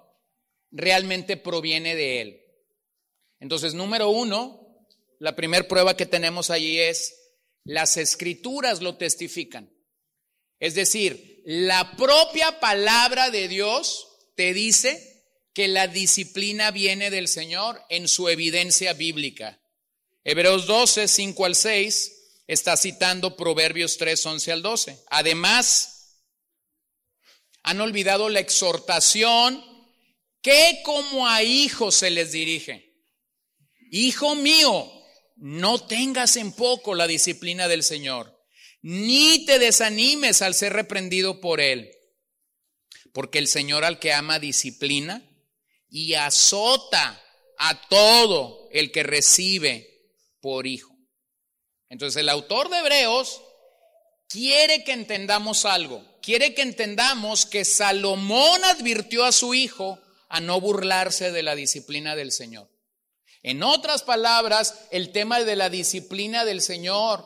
[0.72, 2.41] realmente proviene de Él.
[3.39, 4.86] Entonces, número uno,
[5.20, 7.15] la primera prueba que tenemos allí es,
[7.63, 9.72] las escrituras lo testifican.
[10.60, 15.17] Es decir, la propia palabra de Dios te dice
[15.58, 19.60] que la disciplina viene del Señor en su evidencia bíblica.
[20.24, 25.04] Hebreos 12, 5 al 6 está citando Proverbios 3, 11 al 12.
[25.10, 26.22] Además,
[27.63, 29.65] han olvidado la exhortación
[30.43, 32.93] que como a hijos se les dirige.
[33.89, 34.88] Hijo mío,
[35.38, 38.32] no tengas en poco la disciplina del Señor,
[38.84, 41.89] ni te desanimes al ser reprendido por Él,
[43.12, 45.27] porque el Señor al que ama disciplina
[45.89, 47.21] y azota
[47.58, 50.95] a todo el que recibe por hijo.
[51.89, 53.41] Entonces el autor de Hebreos
[54.28, 60.60] quiere que entendamos algo, quiere que entendamos que Salomón advirtió a su hijo a no
[60.60, 62.69] burlarse de la disciplina del Señor.
[63.43, 67.26] En otras palabras, el tema de la disciplina del Señor,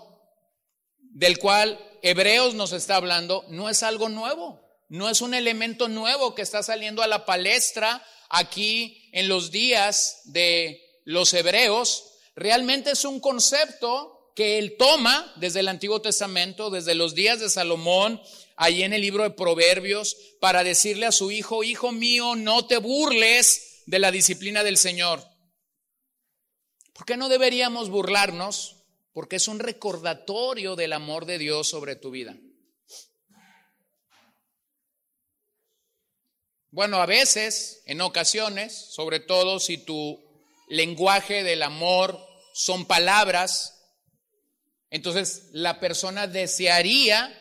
[0.99, 6.35] del cual Hebreos nos está hablando, no es algo nuevo, no es un elemento nuevo
[6.35, 12.13] que está saliendo a la palestra aquí en los días de los Hebreos.
[12.35, 17.49] Realmente es un concepto que él toma desde el Antiguo Testamento, desde los días de
[17.49, 18.21] Salomón,
[18.55, 22.77] ahí en el libro de Proverbios, para decirle a su hijo, hijo mío, no te
[22.77, 25.23] burles de la disciplina del Señor.
[26.93, 28.77] ¿Por qué no deberíamos burlarnos?
[29.11, 32.37] Porque es un recordatorio del amor de Dios sobre tu vida.
[36.71, 40.23] Bueno, a veces, en ocasiones, sobre todo si tu
[40.69, 42.17] lenguaje del amor
[42.53, 43.77] son palabras,
[44.89, 47.37] entonces la persona desearía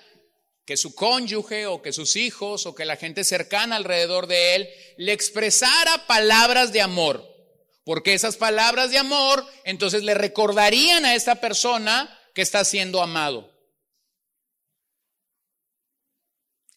[0.65, 4.69] que su cónyuge o que sus hijos o que la gente cercana alrededor de él
[4.97, 7.25] le expresara palabras de amor.
[7.85, 13.49] Porque esas palabras de amor entonces le recordarían a esta persona que está siendo amado.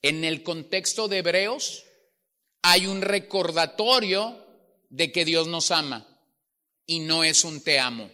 [0.04, 1.83] En el contexto de Hebreos
[2.64, 4.38] hay un recordatorio
[4.90, 6.08] de que Dios nos ama
[6.86, 8.10] y no es un te amo.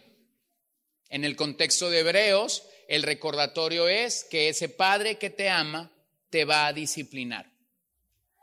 [1.08, 5.90] En el contexto de Hebreos, el recordatorio es que ese Padre que te ama
[6.30, 7.48] te va a disciplinar.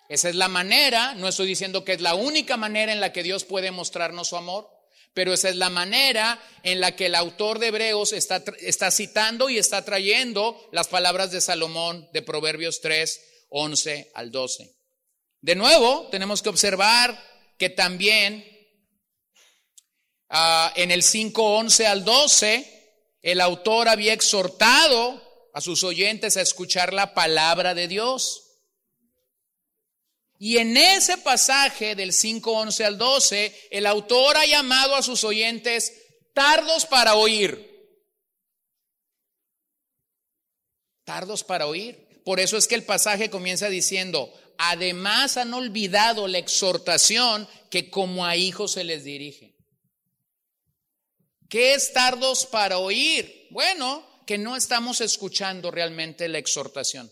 [0.07, 3.23] Esa es la manera, no estoy diciendo que es la única manera en la que
[3.23, 4.69] Dios puede mostrarnos su amor,
[5.13, 9.49] pero esa es la manera en la que el autor de Hebreos está, está citando
[9.49, 14.76] y está trayendo las palabras de Salomón de Proverbios 3, 11 al 12.
[15.41, 17.17] De nuevo, tenemos que observar
[17.57, 18.45] que también
[20.29, 22.77] ah, en el 5, 11 al 12,
[23.21, 28.43] el autor había exhortado a sus oyentes a escuchar la palabra de Dios.
[30.39, 35.93] Y en ese pasaje del 5.11 al 12, el autor ha llamado a sus oyentes
[36.33, 37.75] tardos para oír.
[41.03, 42.21] Tardos para oír.
[42.23, 48.25] Por eso es que el pasaje comienza diciendo, además han olvidado la exhortación que como
[48.25, 49.55] a hijos se les dirige.
[51.49, 53.47] ¿Qué es tardos para oír?
[53.51, 57.11] Bueno, que no estamos escuchando realmente la exhortación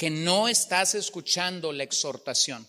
[0.00, 2.66] que no estás escuchando la exhortación.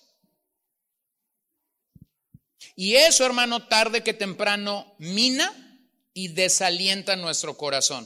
[2.76, 5.80] Y eso, hermano, tarde que temprano mina
[6.14, 8.06] y desalienta nuestro corazón.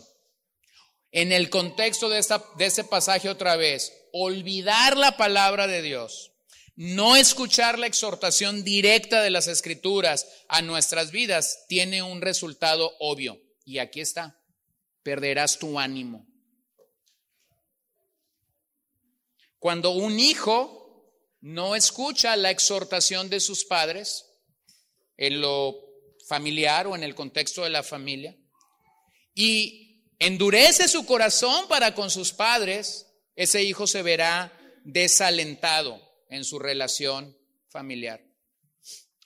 [1.11, 6.31] En el contexto de, esta, de este pasaje otra vez, olvidar la palabra de Dios,
[6.77, 13.41] no escuchar la exhortación directa de las escrituras a nuestras vidas tiene un resultado obvio.
[13.65, 14.41] Y aquí está,
[15.03, 16.25] perderás tu ánimo.
[19.59, 24.25] Cuando un hijo no escucha la exhortación de sus padres
[25.17, 25.75] en lo
[26.29, 28.37] familiar o en el contexto de la familia
[29.33, 33.04] y endurece su corazón para con sus padres,
[33.35, 34.51] ese hijo se verá
[34.83, 37.37] desalentado en su relación
[37.69, 38.23] familiar.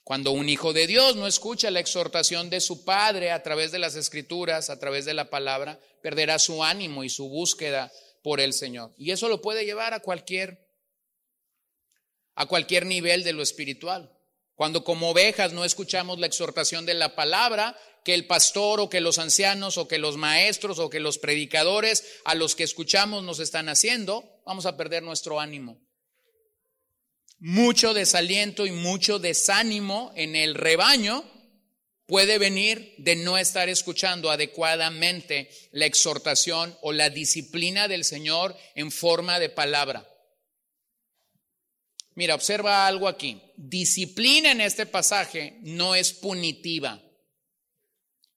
[0.02, 3.78] Cuando un hijo de Dios no escucha la exhortación de su padre a través de
[3.78, 7.92] las escrituras, a través de la palabra, perderá su ánimo y su búsqueda
[8.22, 8.92] por el Señor.
[8.98, 10.68] Y eso lo puede llevar a cualquier
[12.34, 14.10] a cualquier nivel de lo espiritual.
[14.60, 19.00] Cuando como ovejas no escuchamos la exhortación de la palabra, que el pastor o que
[19.00, 23.40] los ancianos o que los maestros o que los predicadores a los que escuchamos nos
[23.40, 25.80] están haciendo, vamos a perder nuestro ánimo.
[27.38, 31.24] Mucho desaliento y mucho desánimo en el rebaño
[32.04, 38.92] puede venir de no estar escuchando adecuadamente la exhortación o la disciplina del Señor en
[38.92, 40.09] forma de palabra.
[42.20, 43.40] Mira, observa algo aquí.
[43.56, 47.02] Disciplina en este pasaje no es punitiva,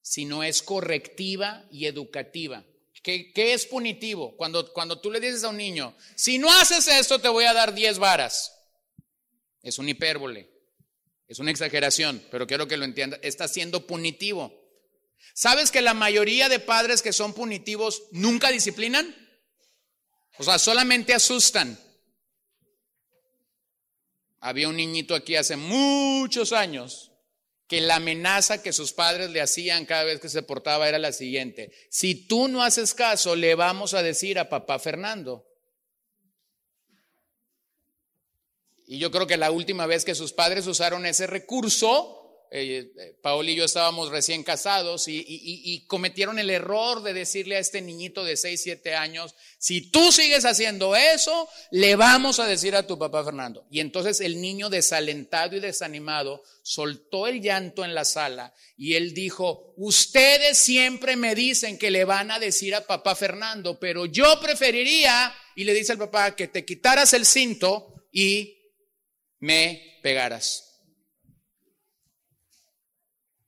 [0.02, 2.64] sino es correctiva y educativa.
[3.02, 4.38] ¿Qué, es punitivo?
[4.38, 7.52] Cuando, cuando tú le dices a un niño, si no haces esto te voy a
[7.52, 8.58] dar 10 varas.
[9.62, 10.50] Es un hipérbole,
[11.28, 13.20] es una exageración, pero quiero que lo entienda.
[13.22, 14.54] Está siendo punitivo.
[15.34, 19.14] ¿Sabes que la mayoría de padres que son punitivos nunca disciplinan?
[20.38, 21.78] O sea, solamente asustan.
[24.46, 27.14] Había un niñito aquí hace muchos años
[27.66, 31.14] que la amenaza que sus padres le hacían cada vez que se portaba era la
[31.14, 31.72] siguiente.
[31.90, 35.48] Si tú no haces caso, le vamos a decir a papá Fernando.
[38.86, 42.23] Y yo creo que la última vez que sus padres usaron ese recurso,
[42.56, 47.60] eh, eh, Paola y yo estábamos recién casados y, cometieron el error de decirle a
[47.60, 52.76] este niñito de 6, 7 años, si tú sigues haciendo eso, le vamos a decir
[52.76, 53.66] a tu papá Fernando.
[53.72, 59.16] Y entonces el niño desalentado y desanimado soltó el llanto en la sala y él
[59.16, 64.40] dijo, ustedes siempre me dicen que le van a decir a papá Fernando, pero yo
[64.40, 68.60] preferiría, y le dice al papá, que te quitaras el cinto y
[69.40, 70.73] me pegaras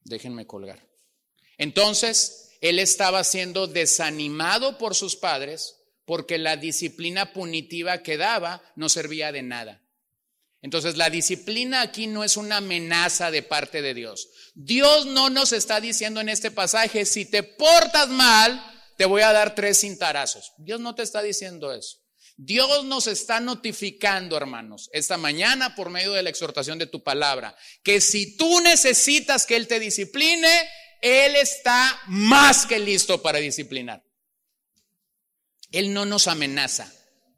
[0.05, 0.87] déjenme colgar.
[1.57, 5.75] Entonces, él estaba siendo desanimado por sus padres
[6.05, 9.81] porque la disciplina punitiva que daba no servía de nada.
[10.61, 14.29] Entonces, la disciplina aquí no es una amenaza de parte de Dios.
[14.55, 18.63] Dios no nos está diciendo en este pasaje, si te portas mal,
[18.97, 20.53] te voy a dar tres cintarazos.
[20.57, 21.97] Dios no te está diciendo eso.
[22.37, 27.55] Dios nos está notificando, hermanos, esta mañana por medio de la exhortación de tu palabra,
[27.81, 30.45] que si tú necesitas que Él te discipline,
[31.01, 34.03] Él está más que listo para disciplinar.
[35.71, 36.91] Él no nos amenaza.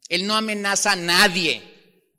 [0.09, 1.61] Él no amenaza a nadie.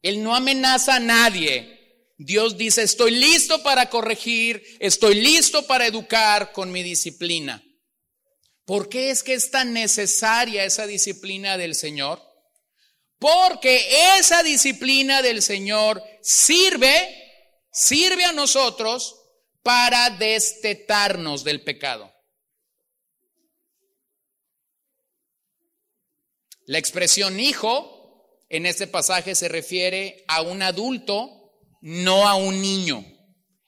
[0.03, 1.79] Él no amenaza a nadie.
[2.17, 7.63] Dios dice, estoy listo para corregir, estoy listo para educar con mi disciplina.
[8.65, 12.28] ¿Por qué es que es tan necesaria esa disciplina del Señor?
[13.19, 16.93] Porque esa disciplina del Señor sirve,
[17.73, 19.17] sirve a nosotros
[19.63, 22.13] para destetarnos del pecado.
[26.67, 27.99] La expresión hijo
[28.51, 33.05] en este pasaje se refiere a un adulto, no a un niño.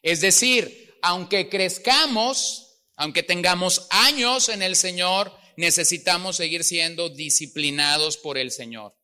[0.02, 8.38] Es decir, aunque crezcamos, aunque tengamos años en el Señor, necesitamos seguir siendo disciplinados por
[8.38, 8.99] el Señor.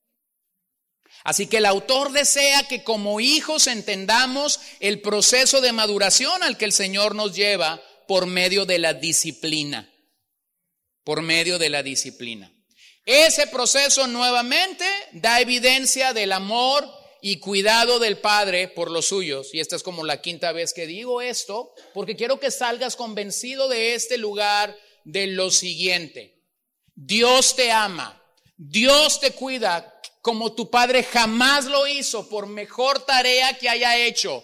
[1.27, 6.67] Así que el autor desea que como hijos entendamos el proceso de maduración al que
[6.67, 9.93] el Señor nos lleva por medio de la disciplina.
[11.03, 12.53] Por medio de la disciplina.
[13.05, 16.89] Ese proceso nuevamente da evidencia del amor
[17.21, 19.53] y cuidado del Padre por los suyos.
[19.53, 23.67] Y esta es como la quinta vez que digo esto, porque quiero que salgas convencido
[23.67, 26.45] de este lugar de lo siguiente.
[26.95, 28.23] Dios te ama,
[28.57, 29.96] Dios te cuida
[30.27, 34.43] como tu padre jamás lo hizo, por mejor tarea que haya hecho,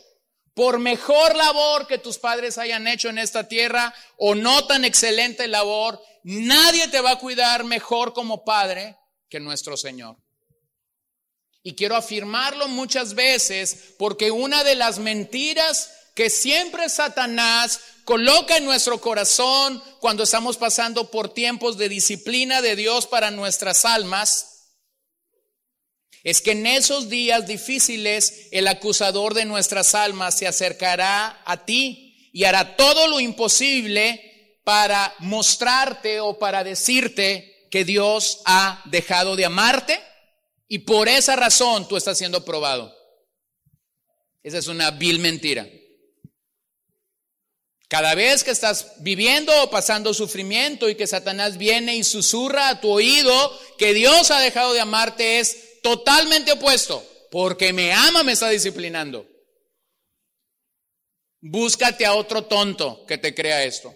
[0.54, 5.48] por mejor labor que tus padres hayan hecho en esta tierra o no tan excelente
[5.48, 8.96] labor, nadie te va a cuidar mejor como padre
[9.28, 10.16] que nuestro Señor.
[11.64, 18.66] Y quiero afirmarlo muchas veces porque una de las mentiras que siempre Satanás coloca en
[18.66, 24.51] nuestro corazón cuando estamos pasando por tiempos de disciplina de Dios para nuestras almas
[26.24, 32.30] es que en esos días difíciles el acusador de nuestras almas se acercará a ti
[32.32, 39.46] y hará todo lo imposible para mostrarte o para decirte que Dios ha dejado de
[39.46, 40.00] amarte
[40.68, 42.94] y por esa razón tú estás siendo probado.
[44.42, 45.68] Esa es una vil mentira.
[47.88, 52.80] Cada vez que estás viviendo o pasando sufrimiento y que Satanás viene y susurra a
[52.80, 57.06] tu oído que Dios ha dejado de amarte es totalmente opuesto.
[57.30, 59.26] Porque me ama, me está disciplinando.
[61.40, 63.94] Búscate a otro tonto que te crea esto.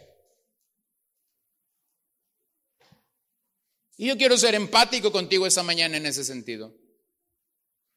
[3.99, 6.75] Y yo quiero ser empático contigo esta mañana en ese sentido.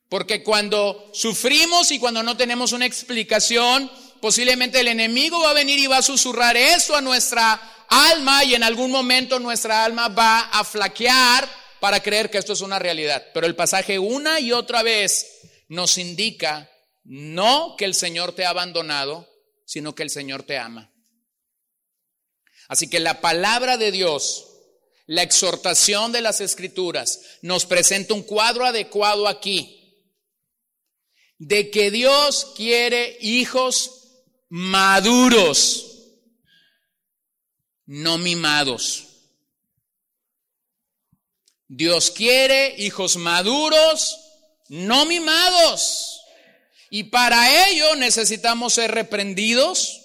[0.09, 3.89] Porque cuando sufrimos y cuando no tenemos una explicación,
[4.21, 8.55] posiblemente el enemigo va a venir y va a susurrar eso a nuestra alma y
[8.55, 13.25] en algún momento nuestra alma va a flaquear para creer que esto es una realidad.
[13.33, 16.69] Pero el pasaje una y otra vez nos indica
[17.03, 19.27] no que el Señor te ha abandonado,
[19.65, 20.91] sino que el Señor te ama.
[22.67, 24.47] Así que la palabra de Dios,
[25.07, 29.79] la exhortación de las escrituras, nos presenta un cuadro adecuado aquí
[31.39, 33.91] de que Dios quiere hijos
[34.49, 35.85] maduros,
[37.85, 39.08] no mimados.
[41.69, 44.19] Dios quiere hijos maduros,
[44.69, 46.21] no mimados.
[46.89, 50.01] Y para ello necesitamos ser reprendidos,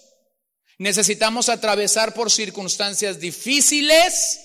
[0.76, 4.40] necesitamos atravesar por circunstancias difíciles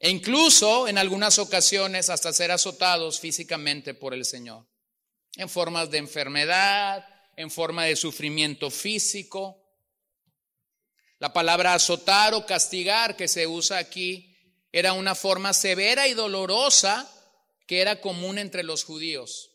[0.00, 4.66] e incluso en algunas ocasiones hasta ser azotados físicamente por el Señor
[5.36, 7.06] en formas de enfermedad,
[7.36, 9.62] en forma de sufrimiento físico.
[11.18, 14.35] La palabra azotar o castigar que se usa aquí
[14.78, 17.10] era una forma severa y dolorosa
[17.66, 19.52] que era común entre los judíos.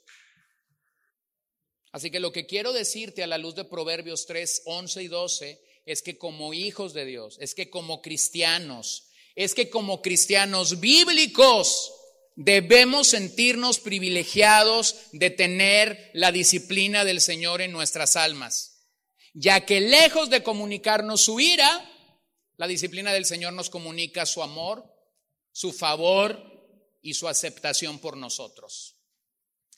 [1.91, 5.61] Así que lo que quiero decirte a la luz de Proverbios 3, 11 y 12
[5.85, 11.93] es que como hijos de Dios, es que como cristianos, es que como cristianos bíblicos,
[12.37, 18.87] Debemos sentirnos privilegiados de tener la disciplina del Señor en nuestras almas,
[19.33, 21.87] ya que lejos de comunicarnos su ira,
[22.55, 24.90] la disciplina del Señor nos comunica su amor,
[25.51, 26.39] su favor
[27.01, 28.97] y su aceptación por nosotros.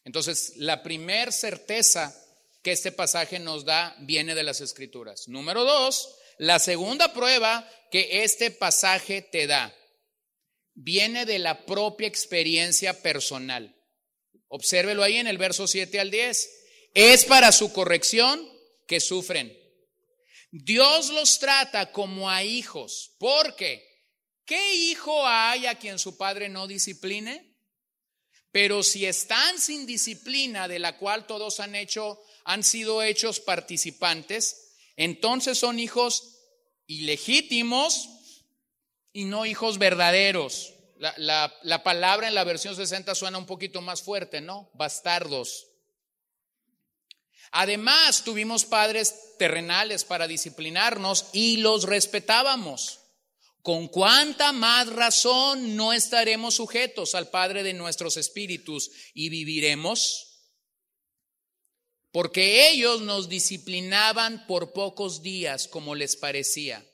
[0.04, 2.16] Entonces, la primer certeza
[2.62, 5.28] que este pasaje nos da viene de las Escrituras.
[5.28, 9.74] Número dos, la segunda prueba que este pasaje te da
[10.76, 13.76] viene de la propia experiencia personal.
[14.48, 16.50] Obsérvelo ahí en el verso 7 al 10.
[16.94, 18.48] Es para su corrección
[18.88, 19.58] que sufren.
[20.52, 23.16] Dios los trata como a hijos.
[23.20, 23.93] porque
[24.46, 27.54] ¿Qué hijo hay a quien su padre no discipline?
[28.52, 34.76] Pero si están sin disciplina de la cual todos han hecho, han sido hechos participantes,
[34.96, 36.40] entonces son hijos
[36.86, 38.10] ilegítimos
[39.12, 40.74] y no hijos verdaderos.
[41.18, 44.70] La, palabra en la versión 60 suena un poquito más fuerte, ¿no?
[44.74, 45.68] Bastardos.
[47.52, 53.03] Además, tuvimos padres terrenales para disciplinarnos y los respetábamos.
[53.64, 60.52] ¿Con cuánta más razón no estaremos sujetos al Padre de nuestros espíritus y viviremos?
[62.12, 66.86] Porque ellos nos disciplinaban por pocos días como les parecía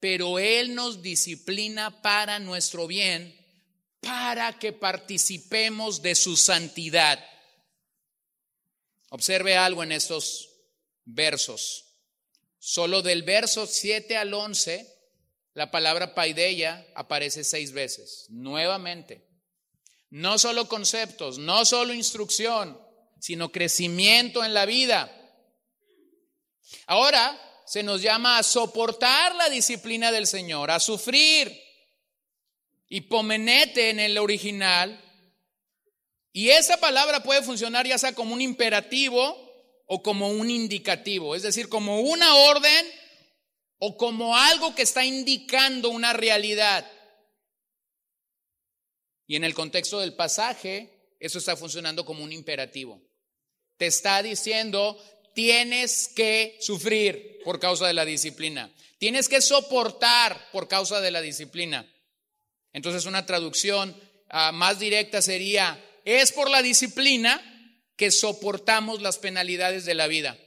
[0.00, 3.34] pero Él nos disciplina para nuestro bien,
[4.00, 7.24] para que participemos de su santidad.
[9.10, 10.50] Observe algo en estos
[11.04, 11.84] versos.
[12.58, 14.97] Solo del verso 7 al 11,
[15.54, 19.26] la palabra paideia aparece seis veces, nuevamente.
[20.10, 22.80] No solo conceptos, no solo instrucción,
[23.20, 25.14] sino crecimiento en la vida.
[26.86, 31.54] Ahora, se nos llama a soportar la disciplina del Señor, a sufrir.
[32.88, 35.04] Hipomenete en el original.
[36.32, 39.36] Y esa palabra puede funcionar ya sea como un imperativo
[39.86, 42.86] o como un indicativo, es decir, como una orden
[43.78, 46.90] o como algo que está indicando una realidad.
[49.26, 53.00] Y en el contexto del pasaje, eso está funcionando como un imperativo.
[53.76, 54.98] Te está diciendo,
[55.34, 58.72] tienes que sufrir por causa de la disciplina.
[58.98, 61.86] Tienes que soportar por causa de la disciplina.
[62.72, 63.96] Entonces una traducción
[64.28, 67.40] ah, más directa sería, es por la disciplina
[67.96, 70.38] que soportamos las penalidades de la vida.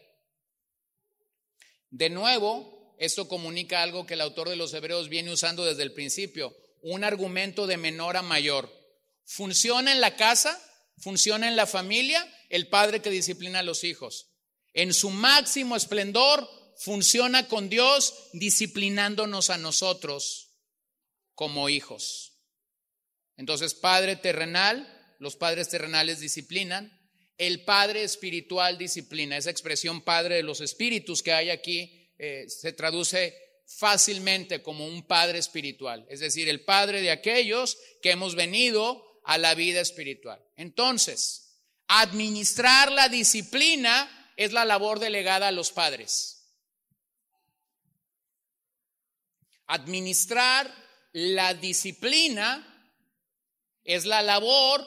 [1.89, 2.70] De nuevo,
[3.03, 7.03] esto comunica algo que el autor de los Hebreos viene usando desde el principio, un
[7.03, 8.71] argumento de menor a mayor.
[9.25, 10.59] Funciona en la casa,
[10.97, 14.31] funciona en la familia, el padre que disciplina a los hijos
[14.73, 16.47] en su máximo esplendor,
[16.77, 20.49] funciona con Dios disciplinándonos a nosotros
[21.35, 22.33] como hijos.
[23.37, 24.87] Entonces, Padre terrenal,
[25.19, 26.97] los padres terrenales disciplinan,
[27.37, 29.37] el Padre espiritual disciplina.
[29.37, 35.07] Esa expresión Padre de los Espíritus que hay aquí eh, se traduce fácilmente como un
[35.07, 40.39] Padre espiritual, es decir, el Padre de aquellos que hemos venido a la vida espiritual.
[40.55, 46.47] Entonces, administrar la disciplina es la labor delegada a los padres.
[49.65, 50.71] Administrar
[51.13, 52.93] la disciplina
[53.83, 54.85] es la labor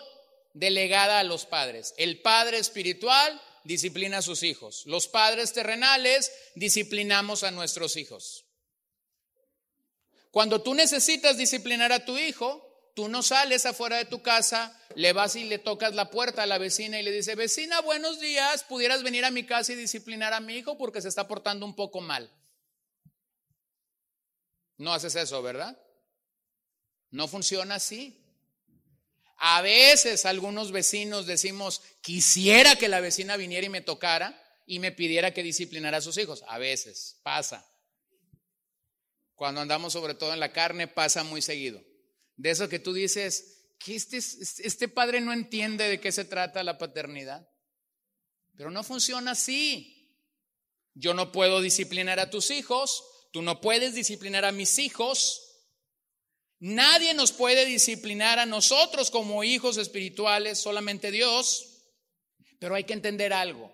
[0.52, 1.94] delegada a los padres.
[1.96, 4.84] El padre espiritual disciplina a sus hijos.
[4.86, 8.44] Los padres terrenales disciplinamos a nuestros hijos.
[10.30, 15.12] Cuando tú necesitas disciplinar a tu hijo, Tú no sales afuera de tu casa, le
[15.12, 18.62] vas y le tocas la puerta a la vecina y le dices, vecina, buenos días,
[18.62, 21.74] pudieras venir a mi casa y disciplinar a mi hijo porque se está portando un
[21.74, 22.30] poco mal.
[24.76, 25.76] No haces eso, ¿verdad?
[27.10, 28.23] No funciona así.
[29.36, 34.92] A veces algunos vecinos decimos, quisiera que la vecina viniera y me tocara y me
[34.92, 36.44] pidiera que disciplinara a sus hijos.
[36.48, 37.68] A veces pasa.
[39.34, 41.82] Cuando andamos sobre todo en la carne pasa muy seguido.
[42.36, 46.62] De eso que tú dices, que este, este padre no entiende de qué se trata
[46.64, 47.48] la paternidad.
[48.56, 49.94] Pero no funciona así.
[50.94, 55.53] Yo no puedo disciplinar a tus hijos, tú no puedes disciplinar a mis hijos,
[56.60, 61.82] Nadie nos puede disciplinar a nosotros como hijos espirituales, solamente Dios.
[62.58, 63.72] Pero hay que entender algo.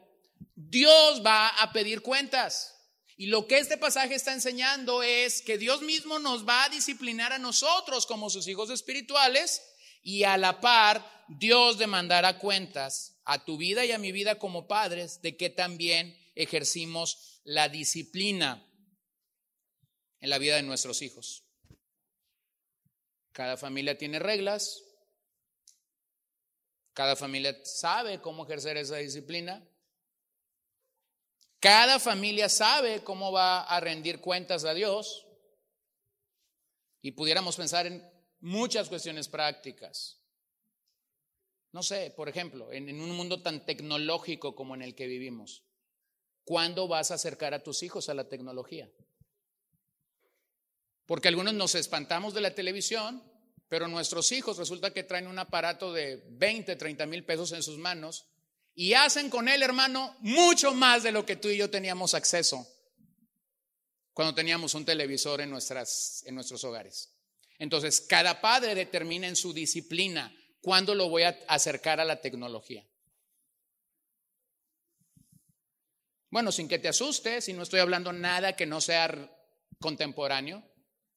[0.55, 2.77] Dios va a pedir cuentas.
[3.17, 7.33] Y lo que este pasaje está enseñando es que Dios mismo nos va a disciplinar
[7.33, 9.63] a nosotros como sus hijos espirituales
[10.03, 14.67] y a la par Dios demandará cuentas a tu vida y a mi vida como
[14.67, 18.67] padres de que también ejercimos la disciplina
[20.21, 21.45] en la vida de nuestros hijos.
[23.33, 24.83] Cada familia tiene reglas.
[26.93, 29.67] Cada familia sabe cómo ejercer esa disciplina.
[31.61, 35.27] Cada familia sabe cómo va a rendir cuentas a Dios.
[37.03, 38.07] Y pudiéramos pensar en
[38.41, 40.21] muchas cuestiones prácticas.
[41.73, 45.63] No sé, por ejemplo, en, un mundo tan tecnológico como en el que vivimos,
[46.45, 48.91] ¿cuándo vas a acercar a tus hijos a la tecnología?
[51.11, 53.21] Porque algunos nos espantamos de la televisión,
[53.69, 57.79] pero nuestros hijos resulta que traen un aparato de 20, 30 mil pesos en sus
[57.79, 58.29] manos
[58.77, 62.65] y hacen con él, hermano, mucho más de lo que tú y yo teníamos acceso
[64.13, 67.13] cuando teníamos un televisor en, nuestras, en nuestros hogares.
[67.59, 72.89] Entonces, cada padre determina en su disciplina cuándo lo voy a acercar a la tecnología.
[76.31, 79.29] Bueno, sin que te asustes, y no estoy hablando nada que no sea
[79.81, 80.70] contemporáneo,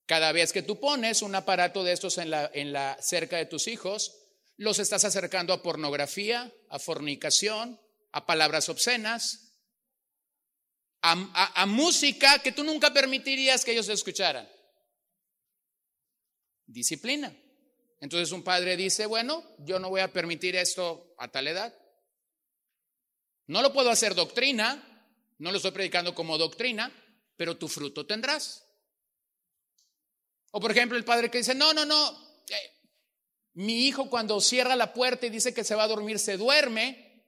[0.06, 3.46] cada vez que tú pones un aparato de estos en la, en la cerca de
[3.46, 4.16] tus hijos,
[4.58, 7.80] los estás acercando a pornografía, a fornicación,
[8.12, 9.54] a palabras obscenas,
[11.02, 14.50] a, a música que tú nunca permitirías que ellos escucharan.
[16.66, 17.36] Disciplina.
[18.00, 21.74] Entonces un padre dice, bueno, yo no voy a permitir esto a tal edad.
[23.48, 25.06] No lo puedo hacer doctrina,
[25.40, 26.92] no lo estoy predicando como doctrina,
[27.36, 28.66] pero tu fruto tendrás.
[30.56, 32.12] O por ejemplo el padre que dice, no, no, no,
[32.48, 32.74] eh,
[33.54, 37.26] mi hijo cuando cierra la puerta y dice que se va a dormir, se duerme.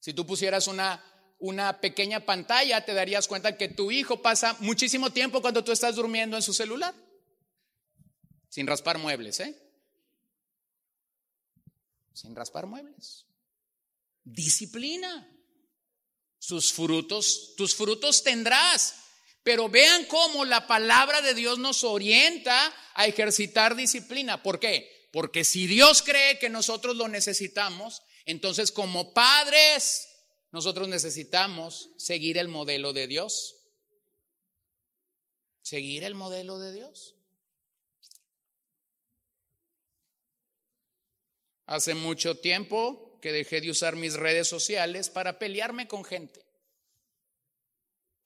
[0.00, 1.04] Si tú pusieras una,
[1.38, 5.94] una pequeña pantalla, te darías cuenta que tu hijo pasa muchísimo tiempo cuando tú estás
[5.94, 6.94] durmiendo en su celular,
[8.48, 9.54] sin raspar muebles, ¿eh?
[12.14, 13.26] Sin raspar muebles.
[14.24, 15.28] Disciplina.
[16.38, 18.94] Sus frutos, tus frutos tendrás.
[19.42, 24.42] Pero vean cómo la palabra de Dios nos orienta a ejercitar disciplina.
[24.42, 25.08] ¿Por qué?
[25.12, 30.08] Porque si Dios cree que nosotros lo necesitamos, entonces como padres
[30.52, 33.56] nosotros necesitamos seguir el modelo de Dios.
[35.62, 37.16] Seguir el modelo de Dios.
[41.66, 46.44] Hace mucho tiempo que dejé de usar mis redes sociales para pelearme con gente.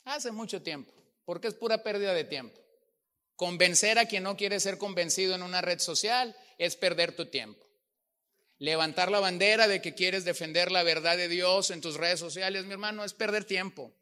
[0.04, 0.95] Hace mucho tiempo
[1.26, 2.58] porque es pura pérdida de tiempo.
[3.34, 7.62] Convencer a quien no quiere ser convencido en una red social es perder tu tiempo.
[8.58, 12.64] Levantar la bandera de que quieres defender la verdad de Dios en tus redes sociales,
[12.64, 13.94] mi hermano, es perder tiempo.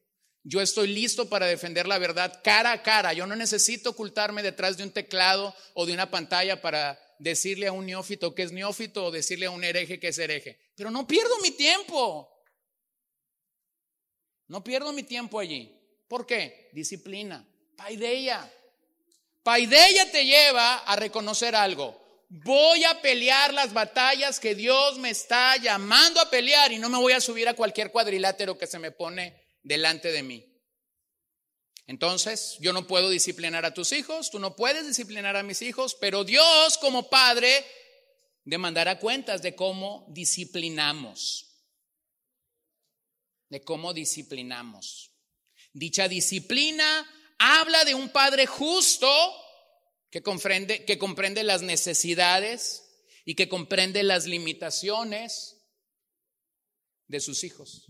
[0.45, 3.13] Yo estoy listo para defender la verdad cara a cara.
[3.15, 7.73] Yo no necesito ocultarme detrás de un teclado o de una pantalla para decirle a
[7.73, 10.61] un neófito que es neófito o decirle a un hereje que es hereje.
[10.77, 12.31] Pero no pierdo mi tiempo.
[14.47, 15.84] No pierdo mi tiempo allí.
[16.15, 16.71] ¿Por qué?
[16.71, 17.45] Disciplina.
[17.77, 18.49] Paideia.
[19.43, 22.23] Paideia te lleva a reconocer algo.
[22.29, 26.99] Voy a pelear las batallas que Dios me está llamando a pelear y no me
[26.99, 30.47] voy a subir a cualquier cuadrilátero que se me pone delante de mí.
[31.89, 35.97] Entonces, yo no puedo disciplinar a tus hijos, tú no puedes disciplinar a mis hijos,
[35.97, 37.67] pero Dios como Padre
[38.45, 41.57] demandará cuentas de cómo disciplinamos.
[43.49, 45.11] De cómo disciplinamos.
[45.75, 47.05] Dicha disciplina
[47.39, 49.09] habla de un padre justo
[50.09, 52.85] que comprende, que comprende las necesidades
[53.25, 55.67] y que comprende las limitaciones
[57.09, 57.89] de sus hijos.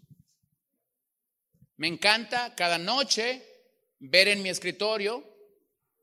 [1.76, 3.46] Me encanta cada noche
[3.98, 5.22] ver en mi escritorio,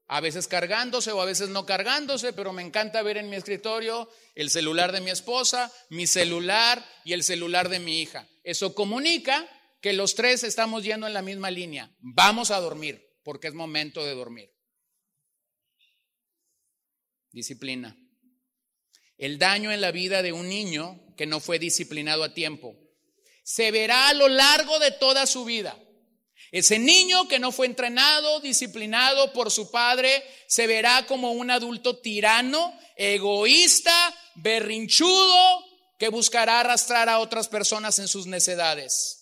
[0.06, 4.08] a veces cargándose o a veces no cargándose, pero me encanta ver en mi escritorio
[4.36, 8.28] el celular de mi esposa, mi celular y el celular de mi hija.
[8.44, 9.50] Eso comunica
[9.82, 11.94] que los tres estamos yendo en la misma línea.
[12.00, 14.50] Vamos a dormir, porque es momento de dormir.
[17.32, 17.98] Disciplina.
[19.18, 22.76] El daño en la vida de un niño que no fue disciplinado a tiempo
[23.44, 25.78] se verá a lo largo de toda su vida.
[26.52, 32.00] Ese niño que no fue entrenado, disciplinado por su padre, se verá como un adulto
[32.00, 33.94] tirano, egoísta,
[34.36, 35.66] berrinchudo,
[35.98, 39.21] que buscará arrastrar a otras personas en sus necedades,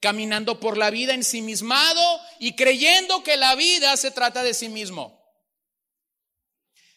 [0.00, 5.24] caminando por la vida ensimismado y creyendo que la vida se trata de sí mismo.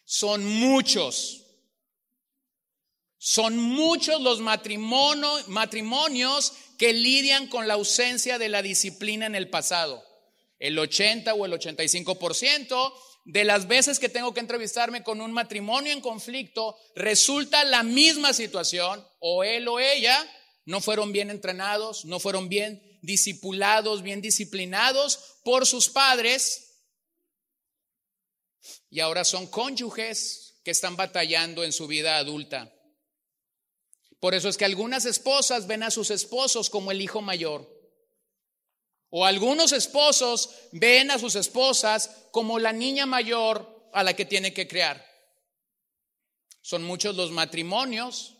[0.04, 1.46] Son muchos,
[3.16, 10.04] son muchos los matrimonios que lidian con la ausencia de la disciplina en el pasado.
[10.58, 12.92] El 80 o el 85%
[13.24, 18.32] de las veces que tengo que entrevistarme con un matrimonio en conflicto, resulta la misma
[18.32, 20.26] situación, o él o ella
[20.64, 26.70] no fueron bien entrenados, no fueron bien discipulados, bien disciplinados por sus padres,
[28.90, 32.72] y ahora son cónyuges que están batallando en su vida adulta.
[34.18, 37.68] Por eso es que algunas esposas ven a sus esposos como el hijo mayor.
[39.08, 44.52] O algunos esposos ven a sus esposas como la niña mayor a la que tiene
[44.52, 45.04] que crear.
[46.60, 48.36] Son muchos los matrimonios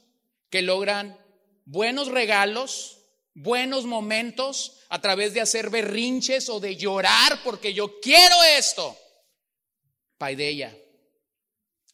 [0.51, 1.19] que logran
[1.65, 2.99] buenos regalos,
[3.43, 8.97] buenos momentos a través de hacer berrinches o de llorar porque yo quiero esto.
[10.19, 10.77] Paideya.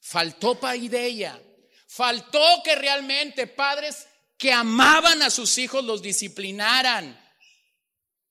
[0.00, 1.40] Faltó paideya.
[1.86, 7.18] Faltó que realmente padres que amaban a sus hijos los disciplinaran.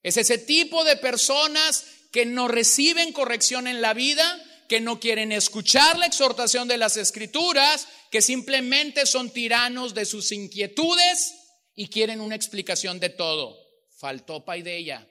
[0.03, 5.32] Es ese tipo de personas que no reciben corrección en la vida, que no quieren
[5.32, 11.45] escuchar la exhortación de las escrituras, que simplemente son tiranos de sus inquietudes
[11.76, 13.57] y quieren una explicación de todo.
[13.97, 15.07] Faltó ella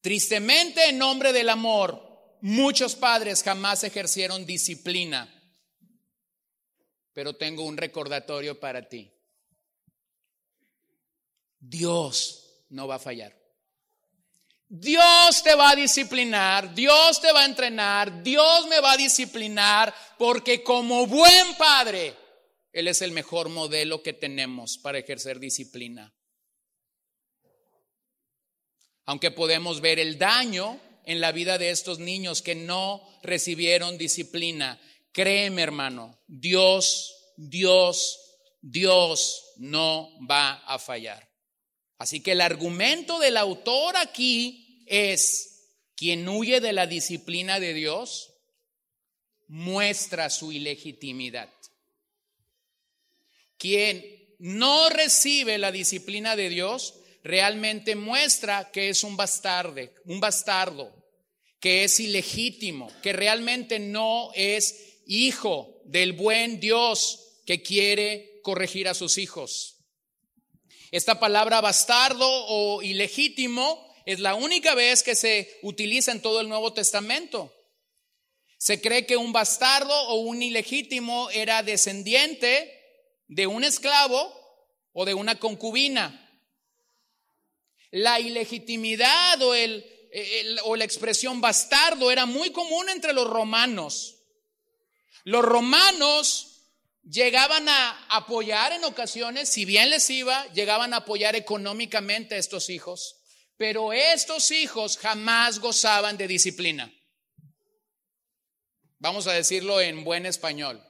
[0.00, 5.28] Tristemente, en nombre del amor, muchos padres jamás ejercieron disciplina.
[7.12, 9.12] Pero tengo un recordatorio para ti.
[11.58, 13.36] Dios no va a fallar.
[14.68, 19.94] Dios te va a disciplinar, Dios te va a entrenar, Dios me va a disciplinar,
[20.18, 22.14] porque como buen padre,
[22.72, 26.14] Él es el mejor modelo que tenemos para ejercer disciplina.
[29.06, 34.78] Aunque podemos ver el daño en la vida de estos niños que no recibieron disciplina,
[35.12, 38.18] créeme hermano, Dios, Dios,
[38.60, 41.26] Dios no va a fallar.
[41.96, 45.58] Así que el argumento del autor aquí es,
[45.96, 48.34] quien huye de la disciplina de Dios
[49.48, 51.50] muestra su ilegitimidad.
[53.58, 56.94] Quien no recibe la disciplina de Dios
[57.24, 60.94] realmente muestra que es un bastardo, un bastardo,
[61.60, 68.94] que es ilegítimo, que realmente no es hijo del buen Dios que quiere corregir a
[68.94, 69.76] sus hijos.
[70.90, 76.48] Esta palabra bastardo o ilegítimo es la única vez que se utiliza en todo el
[76.48, 77.52] Nuevo Testamento.
[78.56, 82.77] Se cree que un bastardo o un ilegítimo era descendiente
[83.28, 84.34] de un esclavo
[84.92, 86.24] o de una concubina.
[87.90, 89.84] La ilegitimidad o, el,
[90.64, 94.16] o la expresión bastardo era muy común entre los romanos.
[95.24, 96.48] Los romanos
[97.02, 102.70] llegaban a apoyar en ocasiones, si bien les iba, llegaban a apoyar económicamente a estos
[102.70, 103.16] hijos,
[103.56, 106.92] pero estos hijos jamás gozaban de disciplina.
[108.98, 110.82] Vamos a decirlo en buen español.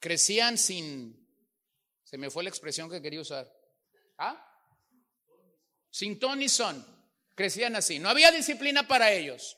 [0.00, 1.28] Crecían sin,
[2.04, 3.50] se me fue la expresión que quería usar.
[4.18, 4.44] ¿Ah?
[5.90, 6.84] Sin ton son.
[7.34, 7.98] Crecían así.
[7.98, 9.56] No había disciplina para ellos.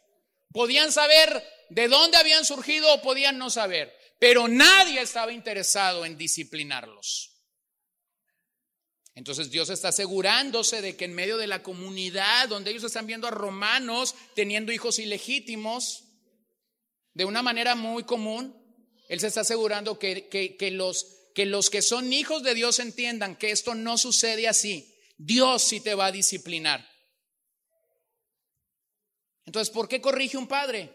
[0.53, 6.18] Podían saber de dónde habían surgido o podían no saber pero nadie estaba interesado en
[6.18, 7.38] disciplinarlos.
[9.14, 13.26] Entonces Dios está asegurándose de que en medio de la comunidad donde ellos están viendo
[13.26, 16.05] a romanos teniendo hijos ilegítimos,
[17.14, 18.59] de una manera muy común,
[19.11, 21.04] Él se está asegurando que, que, los,
[21.34, 24.94] que los que son hijos de Dios entiendan que esto no sucede así.
[25.18, 26.88] Dios sí te va a disciplinar.
[29.46, 30.92] Entonces, ¿por qué corrige un padre?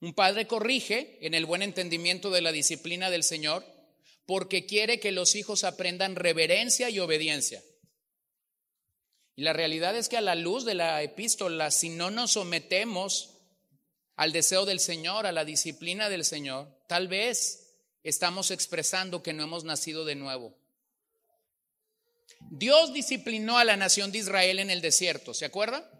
[0.00, 3.66] Un padre corrige en el buen entendimiento de la disciplina del Señor
[4.24, 7.64] porque quiere que los hijos aprendan reverencia y obediencia.
[9.34, 13.31] Y la realidad es que a la luz de la epístola, si no nos sometemos
[14.16, 19.42] al deseo del Señor, a la disciplina del Señor, tal vez estamos expresando que no
[19.42, 20.54] hemos nacido de nuevo.
[22.50, 25.90] Dios disciplinó a la nación de Israel en el desierto, ¿se acuerda?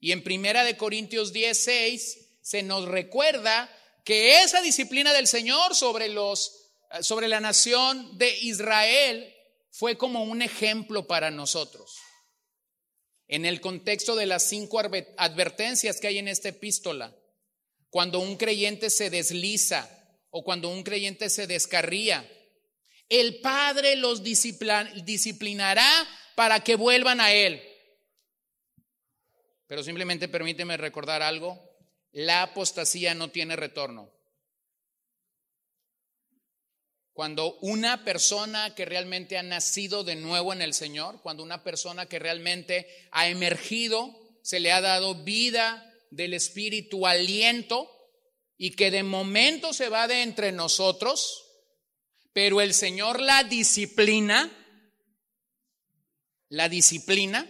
[0.00, 3.70] Y en Primera de Corintios 10, se nos recuerda
[4.04, 6.60] que esa disciplina del Señor sobre los
[7.02, 9.34] sobre la nación de Israel
[9.70, 11.96] fue como un ejemplo para nosotros.
[13.26, 17.16] En el contexto de las cinco advertencias que hay en esta epístola,
[17.94, 19.88] cuando un creyente se desliza
[20.30, 22.28] o cuando un creyente se descarría,
[23.08, 27.62] el Padre los disciplinará para que vuelvan a Él.
[29.68, 31.56] Pero simplemente permíteme recordar algo,
[32.10, 34.10] la apostasía no tiene retorno.
[37.12, 42.06] Cuando una persona que realmente ha nacido de nuevo en el Señor, cuando una persona
[42.06, 47.90] que realmente ha emergido, se le ha dado vida del Espíritu, aliento,
[48.56, 51.44] y que de momento se va de entre nosotros,
[52.32, 54.50] pero el Señor la disciplina,
[56.48, 57.48] la disciplina,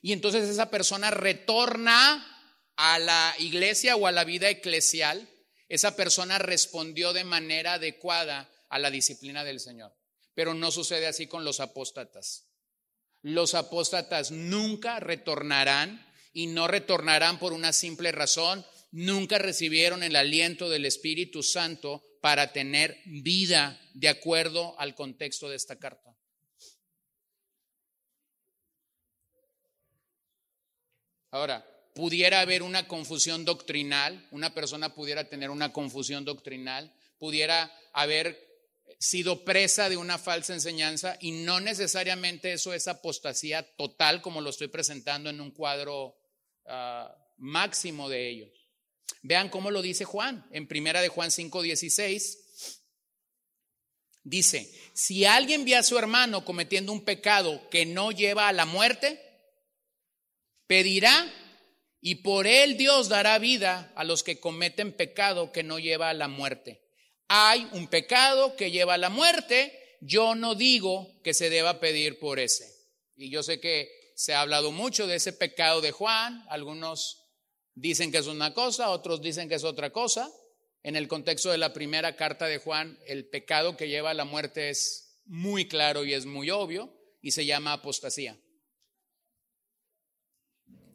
[0.00, 2.30] y entonces esa persona retorna
[2.76, 5.28] a la iglesia o a la vida eclesial,
[5.68, 9.96] esa persona respondió de manera adecuada a la disciplina del Señor.
[10.34, 12.46] Pero no sucede así con los apóstatas.
[13.22, 18.66] Los apóstatas nunca retornarán y no retornarán por una simple razón.
[18.90, 25.56] Nunca recibieron el aliento del Espíritu Santo para tener vida de acuerdo al contexto de
[25.56, 26.14] esta carta.
[31.30, 38.54] Ahora, pudiera haber una confusión doctrinal, una persona pudiera tener una confusión doctrinal, pudiera haber
[38.98, 44.50] sido presa de una falsa enseñanza y no necesariamente eso es apostasía total como lo
[44.50, 46.16] estoy presentando en un cuadro
[46.66, 48.50] ah, máximo de ellos.
[49.22, 52.38] Vean cómo lo dice Juan en primera de Juan 5:16.
[54.26, 58.64] Dice, si alguien ve a su hermano cometiendo un pecado que no lleva a la
[58.64, 59.20] muerte,
[60.66, 61.30] pedirá
[62.00, 66.14] y por él Dios dará vida a los que cometen pecado que no lleva a
[66.14, 66.84] la muerte
[67.28, 72.18] hay un pecado que lleva a la muerte, yo no digo que se deba pedir
[72.18, 72.72] por ese.
[73.16, 77.24] Y yo sé que se ha hablado mucho de ese pecado de Juan, algunos
[77.74, 80.30] dicen que es una cosa, otros dicen que es otra cosa.
[80.82, 84.24] En el contexto de la primera carta de Juan, el pecado que lleva a la
[84.24, 88.38] muerte es muy claro y es muy obvio y se llama apostasía.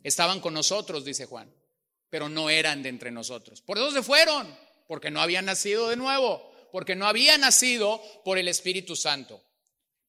[0.03, 1.53] Estaban con nosotros, dice Juan,
[2.09, 3.61] pero no eran de entre nosotros.
[3.61, 4.55] Por eso se fueron
[4.87, 9.43] porque no había nacido de nuevo, porque no había nacido por el Espíritu Santo.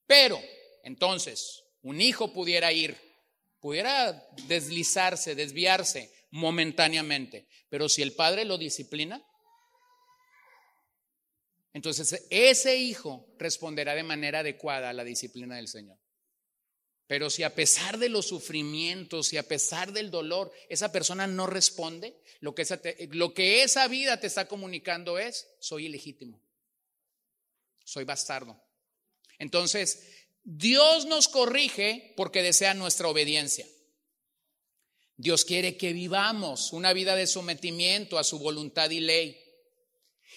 [0.06, 0.40] Pero,
[0.84, 2.97] entonces, un hijo pudiera ir,
[3.61, 9.24] pudiera deslizarse, desviarse momentáneamente, pero si el padre lo disciplina,
[11.72, 15.99] entonces ese hijo responderá de manera adecuada a la disciplina del Señor.
[17.07, 21.47] Pero si a pesar de los sufrimientos y a pesar del dolor, esa persona no
[21.49, 26.41] responde, lo que, esa lo que esa vida te está comunicando es, soy ilegítimo,
[27.85, 28.62] soy bastardo.
[29.41, 33.66] Entonces, Dios nos corrige porque desea nuestra obediencia.
[35.16, 39.38] Dios quiere que vivamos una vida de sometimiento a su voluntad y ley.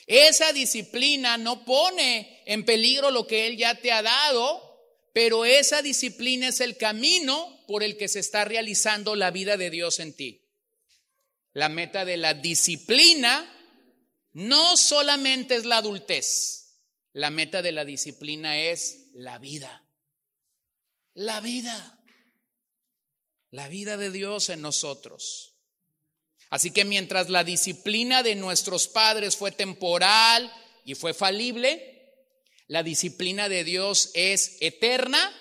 [0.07, 4.61] Esa disciplina no pone en peligro lo que Él ya te ha dado,
[5.13, 9.69] pero esa disciplina es el camino por el que se está realizando la vida de
[9.69, 10.41] Dios en ti.
[11.53, 13.49] La meta de la disciplina
[14.33, 16.81] no solamente es la adultez,
[17.13, 19.82] la meta de la disciplina es la vida.
[21.15, 21.99] La vida.
[23.51, 25.55] La vida de Dios en nosotros.
[26.49, 30.51] Así que mientras la disciplina de nuestros padres fue temporal
[30.85, 32.13] y fue falible,
[32.67, 35.31] la disciplina de Dios es eterna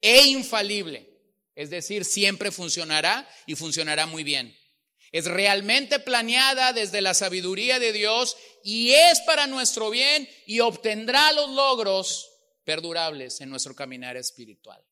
[0.00, 1.08] e infalible.
[1.54, 4.56] Es decir, siempre funcionará y funcionará muy bien.
[5.12, 11.32] Es realmente planeada desde la sabiduría de Dios y es para nuestro bien y obtendrá
[11.32, 12.28] los logros
[12.64, 14.84] perdurables en nuestro caminar espiritual.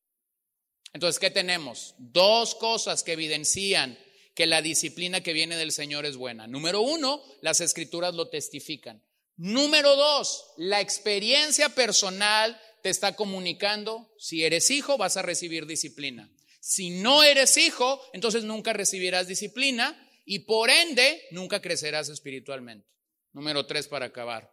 [0.93, 1.95] Entonces, ¿qué tenemos?
[1.97, 3.97] Dos cosas que evidencian
[4.35, 6.47] que la disciplina que viene del Señor es buena.
[6.47, 9.03] Número uno, las escrituras lo testifican.
[9.35, 16.29] Número dos, la experiencia personal te está comunicando, si eres hijo vas a recibir disciplina.
[16.59, 22.87] Si no eres hijo, entonces nunca recibirás disciplina y por ende nunca crecerás espiritualmente.
[23.33, 24.51] Número tres para acabar.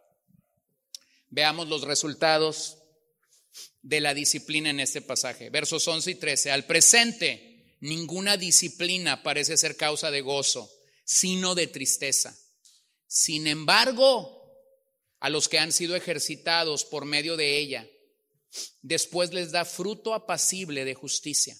[1.29, 2.80] Veamos los resultados
[3.81, 5.49] de la disciplina en este pasaje.
[5.49, 6.51] Versos 11 y 13.
[6.51, 10.71] Al presente, ninguna disciplina parece ser causa de gozo,
[11.03, 12.37] sino de tristeza.
[13.07, 14.41] Sin embargo,
[15.21, 17.87] a los que han sido ejercitados por medio de ella.
[18.81, 21.55] Después les da fruto apacible de justicia.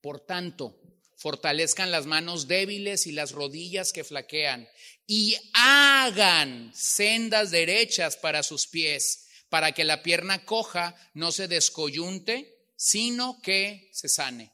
[0.00, 0.78] Por tanto,
[1.16, 4.68] fortalezcan las manos débiles y las rodillas que flaquean,
[5.06, 12.72] y hagan sendas derechas para sus pies, para que la pierna coja no se descoyunte,
[12.76, 14.52] sino que se sane.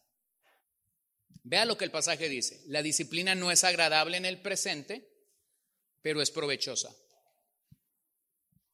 [1.44, 2.62] Vea lo que el pasaje dice.
[2.66, 5.08] La disciplina no es agradable en el presente,
[6.00, 6.94] pero es provechosa.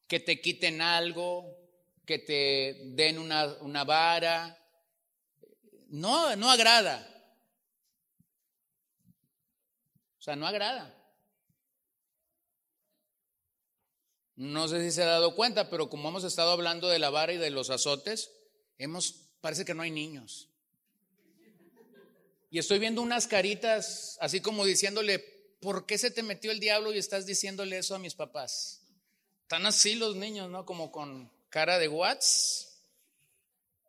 [0.07, 1.57] Que te quiten algo,
[2.05, 4.57] que te den una, vara,
[5.89, 7.05] no, no agrada.
[10.17, 10.98] O sea, no agrada.
[14.39, 17.33] No sé si se ha dado cuenta, pero como hemos estado hablando de la vara
[17.33, 18.31] y de los azotes,
[18.77, 20.47] hemos, parece que no hay niños.
[22.49, 25.19] Y estoy viendo unas caritas así como diciéndole,
[25.59, 28.79] ¿por qué se te metió el diablo y estás diciéndole eso a mis papás?
[29.41, 30.65] Están así los niños, ¿no?
[30.65, 32.79] Como con cara de whats.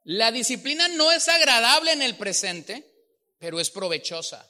[0.02, 2.84] La disciplina no es agradable en el presente,
[3.38, 4.44] pero es provechosa.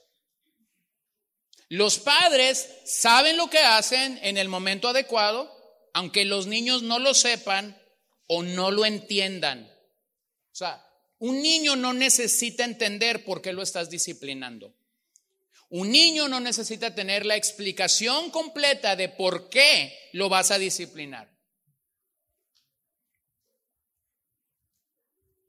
[1.68, 5.59] Los padres saben lo que hacen en el momento adecuado,
[5.92, 7.80] aunque los niños no lo sepan
[8.26, 9.70] o no lo entiendan.
[10.52, 10.84] O sea,
[11.18, 14.74] un niño no necesita entender por qué lo estás disciplinando.
[15.68, 21.30] Un niño no necesita tener la explicación completa de por qué lo vas a disciplinar.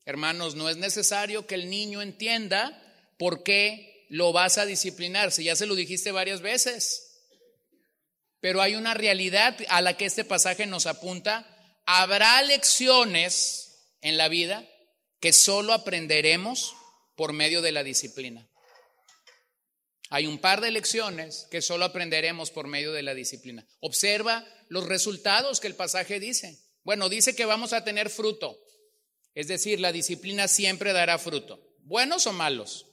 [0.05, 2.77] Hermanos, no es necesario que el niño entienda
[3.17, 7.10] por qué lo vas a disciplinar, si ya se lo dijiste varias veces.
[8.41, 11.47] Pero hay una realidad a la que este pasaje nos apunta.
[11.85, 14.67] Habrá lecciones en la vida
[15.19, 16.75] que solo aprenderemos
[17.15, 18.47] por medio de la disciplina.
[20.09, 23.65] Hay un par de lecciones que solo aprenderemos por medio de la disciplina.
[23.79, 26.59] Observa los resultados que el pasaje dice.
[26.83, 28.59] Bueno, dice que vamos a tener fruto.
[29.35, 32.87] Es decir, la disciplina siempre dará fruto, buenos o malos.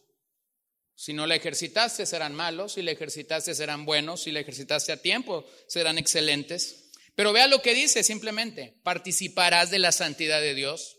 [1.01, 2.73] Si no la ejercitaste, serán malos.
[2.73, 4.25] Si la ejercitaste, serán buenos.
[4.25, 6.91] Si la ejercitaste a tiempo, serán excelentes.
[7.15, 8.75] Pero vea lo que dice simplemente.
[8.83, 10.97] Participarás de la santidad de Dios.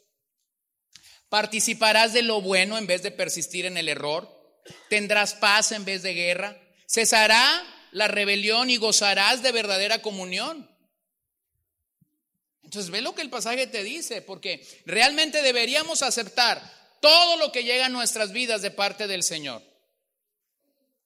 [1.27, 4.33] Participarás de lo bueno en vez de persistir en el error.
[4.87, 6.57] Tendrás paz en vez de guerra.
[6.87, 10.73] Cesará la rebelión y gozarás de verdadera comunión.
[12.63, 16.61] Entonces ve lo que el pasaje te dice, porque realmente deberíamos aceptar
[17.01, 19.68] todo lo que llega a nuestras vidas de parte del Señor.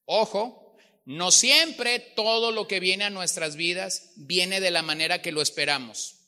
[0.06, 0.76] Ojo,
[1.06, 5.42] no siempre todo lo que viene a nuestras vidas viene de la manera que lo
[5.42, 6.20] esperamos.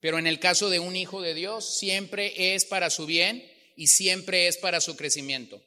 [0.00, 3.42] Pero en el caso de un hijo de Dios, siempre es para su bien
[3.76, 5.62] y siempre es para su crecimiento.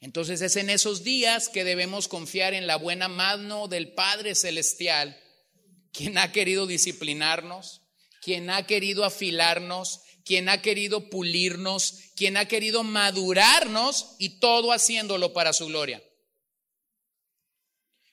[0.00, 5.18] Entonces es en esos días que debemos confiar en la buena mano del Padre Celestial
[5.92, 7.82] quien ha querido disciplinarnos,
[8.22, 15.32] quien ha querido afilarnos, quien ha querido pulirnos, quien ha querido madurarnos y todo haciéndolo
[15.32, 16.02] para su gloria.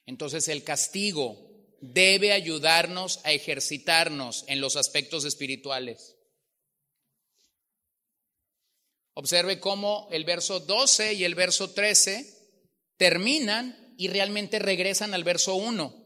[0.05, 1.37] Entonces el castigo
[1.81, 6.15] debe ayudarnos a ejercitarnos en los aspectos espirituales.
[9.13, 12.25] Observe cómo el verso 12 y el verso 13
[12.97, 15.98] terminan y realmente regresan al verso 1.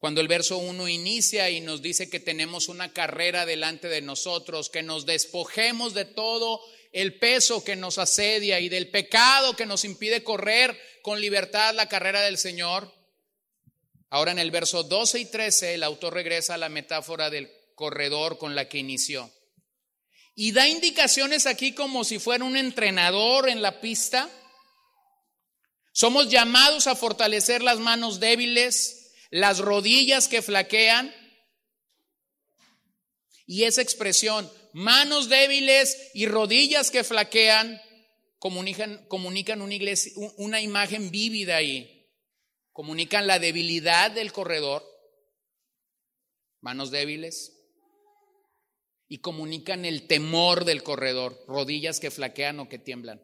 [0.00, 4.70] Cuando el verso 1 inicia y nos dice que tenemos una carrera delante de nosotros,
[4.70, 6.60] que nos despojemos de todo
[6.92, 11.88] el peso que nos asedia y del pecado que nos impide correr con libertad la
[11.88, 12.92] carrera del Señor.
[14.08, 18.38] Ahora en el verso 12 y 13 el autor regresa a la metáfora del corredor
[18.38, 19.30] con la que inició.
[20.34, 24.30] Y da indicaciones aquí como si fuera un entrenador en la pista.
[25.92, 28.99] Somos llamados a fortalecer las manos débiles,
[29.30, 31.14] las rodillas que flaquean.
[33.46, 37.80] Y esa expresión, manos débiles y rodillas que flaquean,
[38.38, 42.08] comunican, comunican una, iglesia, una imagen vívida ahí.
[42.72, 44.84] Comunican la debilidad del corredor,
[46.60, 47.56] manos débiles,
[49.08, 53.20] y comunican el temor del corredor, rodillas que flaquean o que tiemblan.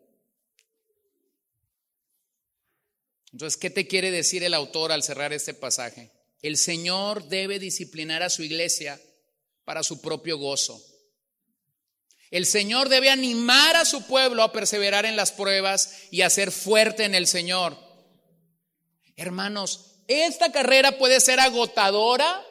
[3.33, 6.13] Entonces, ¿qué te quiere decir el autor al cerrar este pasaje?
[6.43, 9.01] El Señor debe disciplinar a su iglesia
[9.65, 10.83] para su propio gozo.
[12.31, 16.51] El Señor debe animar a su pueblo a perseverar en las pruebas y a ser
[16.51, 17.77] fuerte en el Señor.
[19.17, 22.45] Hermanos, esta carrera puede ser agotadora,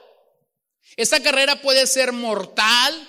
[0.98, 3.08] esta carrera puede ser mortal,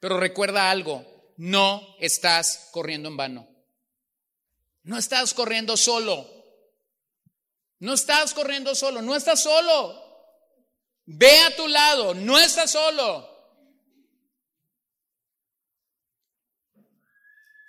[0.00, 1.04] pero recuerda algo,
[1.36, 3.48] no estás corriendo en vano.
[4.82, 6.35] No estás corriendo solo.
[7.78, 10.02] No estás corriendo solo, no estás solo.
[11.04, 13.28] Ve a tu lado, no estás solo.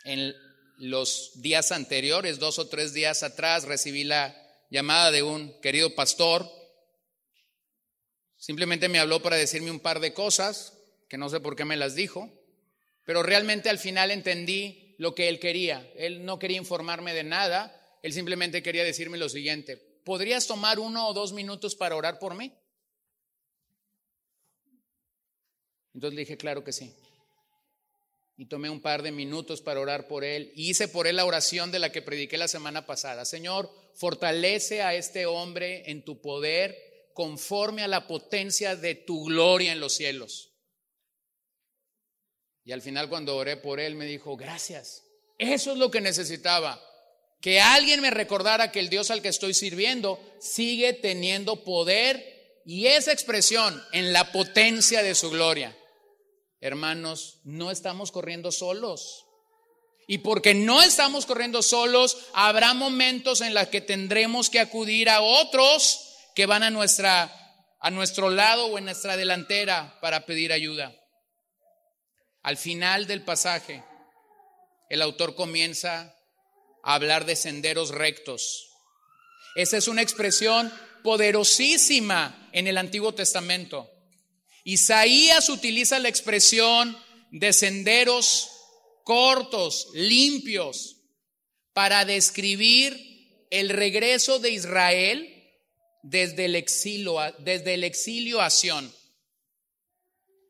[0.06, 0.34] En
[0.78, 4.36] los días anteriores, dos o tres días atrás, recibí la
[4.70, 6.50] llamada de un querido pastor.
[8.38, 10.74] Simplemente me habló para decirme un par de cosas,
[11.10, 12.32] que no sé por qué me las dijo,
[13.04, 15.92] pero realmente al final entendí lo que él quería.
[15.96, 21.06] Él no quería informarme de nada, él simplemente quería decirme lo siguiente, ¿podrías tomar uno
[21.10, 22.58] o dos minutos para orar por mí?
[25.94, 26.96] Entonces le dije, claro que sí.
[28.38, 30.54] Y tomé un par de minutos para orar por él.
[30.56, 33.26] Y hice por él la oración de la que prediqué la semana pasada.
[33.26, 36.78] Señor, fortalece a este hombre en tu poder
[37.14, 40.54] conforme a la potencia de tu gloria en los cielos.
[42.64, 45.04] Y al final cuando oré por él me dijo, gracias.
[45.38, 46.82] Eso es lo que necesitaba.
[47.42, 52.88] Que alguien me recordara que el Dios al que estoy sirviendo sigue teniendo poder y
[52.88, 55.78] esa expresión en la potencia de su gloria.
[56.60, 59.26] Hermanos, no estamos corriendo solos.
[60.08, 65.22] Y porque no estamos corriendo solos, habrá momentos en los que tendremos que acudir a
[65.22, 67.34] otros que van a, nuestra,
[67.80, 70.96] a nuestro lado o en nuestra delantera para pedir ayuda.
[72.42, 73.84] Al final del pasaje,
[74.90, 76.17] el autor comienza
[76.84, 78.70] hablar de senderos rectos.
[79.56, 80.72] Esa es una expresión
[81.04, 83.90] poderosísima en el Antiguo Testamento.
[84.64, 86.98] Isaías utiliza la expresión
[87.32, 88.50] de senderos
[89.04, 90.98] cortos, limpios,
[91.74, 95.34] para describir el regreso de Israel
[96.04, 98.94] desde el exilio, desde el exilio a Sion.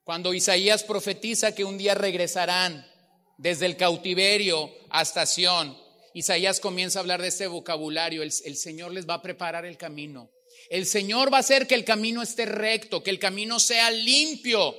[0.04, 2.90] Cuando Isaías profetiza que un día regresarán
[3.38, 5.78] desde el cautiverio hasta Sion,
[6.18, 10.32] Isaías comienza a hablar de este vocabulario, el, Señor les va a preparar el camino.
[10.68, 14.76] El Señor va a hacer que el camino esté recto, que el camino sea limpio.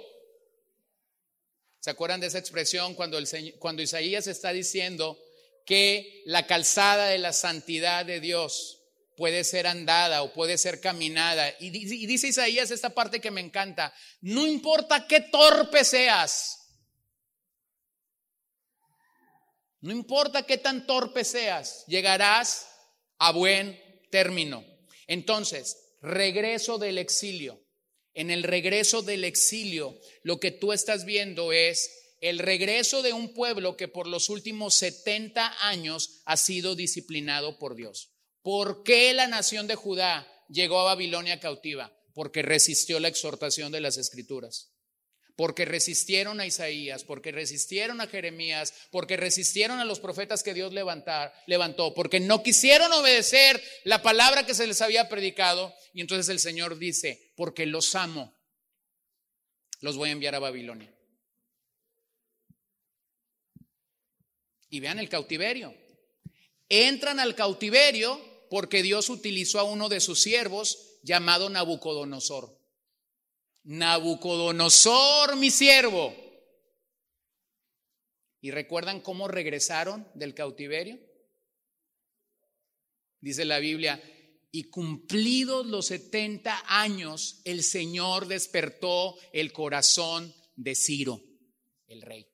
[1.78, 3.20] ¿Se acuerdan de esa expresión cuando,
[3.60, 5.16] cuando Isaías está diciendo
[5.64, 8.80] que la calzada de la santidad de Dios
[9.16, 11.48] puede ser andada o puede ser caminada?
[11.60, 16.57] Y, y dice Isaías esta parte que me encanta, no importa qué torpe seas,
[19.80, 22.68] no importa qué tan torpe seas, llegarás
[23.18, 24.64] a buen término.
[25.06, 27.64] Entonces, regreso del exilio.
[28.14, 33.32] En el regreso del exilio, lo que tú estás viendo es el regreso de un
[33.32, 38.10] pueblo que por los últimos 70 años ha sido disciplinado por Dios.
[38.42, 41.92] ¿Por qué la nación de Judá llegó a Babilonia cautiva?
[42.14, 44.67] Porque resistió la exhortación de las escrituras
[45.38, 50.72] porque resistieron a Isaías, porque resistieron a Jeremías, porque resistieron a los profetas que Dios
[50.72, 55.72] levantó, porque no quisieron obedecer la palabra que se les había predicado.
[55.94, 58.36] Y entonces el Señor dice, porque los amo,
[59.80, 60.92] los voy a enviar a Babilonia.
[64.70, 65.72] Y vean el cautiverio.
[66.68, 68.20] Entran al cautiverio
[68.50, 72.57] porque Dios utilizó a uno de sus siervos llamado Nabucodonosor.
[73.64, 76.14] Nabucodonosor, mi siervo.
[78.40, 80.98] ¿Y recuerdan cómo regresaron del cautiverio?
[83.20, 84.00] Dice la Biblia,
[84.50, 91.20] y cumplidos los 70 años, el Señor despertó el corazón de Ciro,
[91.86, 92.26] el rey.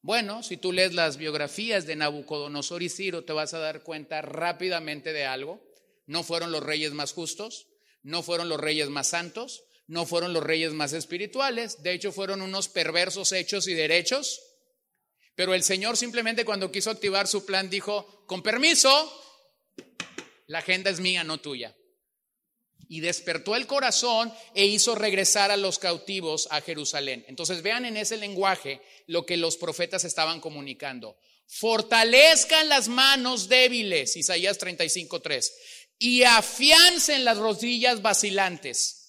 [0.00, 4.20] Bueno, si tú lees las biografías de Nabucodonosor y Ciro, te vas a dar cuenta
[4.20, 5.64] rápidamente de algo.
[6.06, 7.68] No fueron los reyes más justos,
[8.02, 12.42] no fueron los reyes más santos, no fueron los reyes más espirituales, de hecho fueron
[12.42, 14.40] unos perversos hechos y derechos,
[15.34, 19.22] pero el Señor simplemente cuando quiso activar su plan dijo, con permiso,
[20.46, 21.74] la agenda es mía, no tuya.
[22.88, 27.24] Y despertó el corazón e hizo regresar a los cautivos a Jerusalén.
[27.28, 31.16] Entonces vean en ese lenguaje lo que los profetas estaban comunicando.
[31.46, 35.50] Fortalezcan las manos débiles, Isaías 35.3,
[35.98, 39.03] y afiancen las rodillas vacilantes.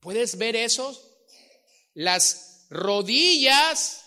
[0.00, 0.96] ¿Puedes ver eso?
[1.94, 4.04] Las rodillas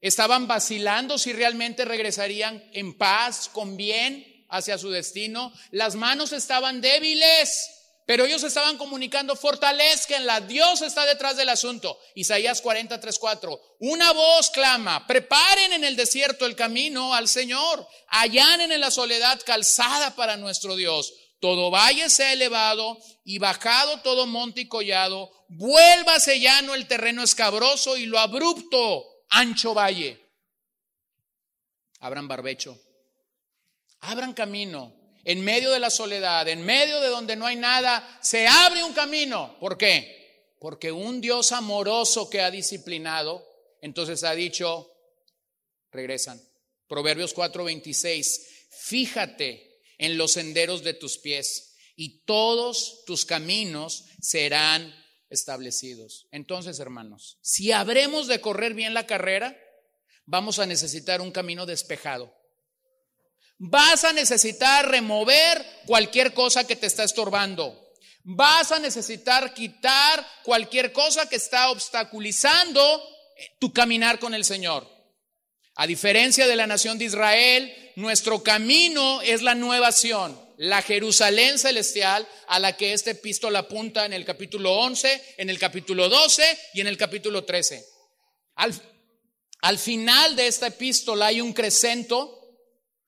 [0.00, 5.52] estaban vacilando si realmente regresarían en paz, con bien hacia su destino.
[5.70, 7.70] Las manos estaban débiles,
[8.06, 11.98] pero ellos estaban comunicando, fortalezcanla, Dios está detrás del asunto.
[12.14, 13.60] Isaías 43, 4.
[13.80, 19.40] Una voz clama, preparen en el desierto el camino al Señor, allanen en la soledad
[19.44, 21.14] calzada para nuestro Dios.
[21.44, 27.98] Todo valle sea elevado y bajado todo monte y collado, vuélvase llano el terreno escabroso
[27.98, 30.18] y lo abrupto, ancho valle.
[32.00, 32.80] Abran barbecho,
[34.00, 34.96] abran camino.
[35.22, 38.94] En medio de la soledad, en medio de donde no hay nada, se abre un
[38.94, 39.58] camino.
[39.60, 40.54] ¿Por qué?
[40.58, 43.46] Porque un Dios amoroso que ha disciplinado,
[43.82, 44.90] entonces ha dicho,
[45.90, 46.40] regresan.
[46.88, 48.40] Proverbios 4:26,
[48.70, 54.94] fíjate en los senderos de tus pies y todos tus caminos serán
[55.30, 56.26] establecidos.
[56.30, 59.56] Entonces, hermanos, si habremos de correr bien la carrera,
[60.26, 62.34] vamos a necesitar un camino despejado.
[63.58, 67.80] Vas a necesitar remover cualquier cosa que te está estorbando.
[68.24, 73.02] Vas a necesitar quitar cualquier cosa que está obstaculizando
[73.58, 74.93] tu caminar con el Señor.
[75.76, 81.58] A diferencia de la nación de Israel, nuestro camino es la nueva Sion, la Jerusalén
[81.58, 86.42] celestial a la que este epístola apunta en el capítulo 11, en el capítulo 12
[86.74, 87.84] y en el capítulo 13.
[88.54, 88.72] Al,
[89.62, 92.40] al final de esta epístola hay un crescento,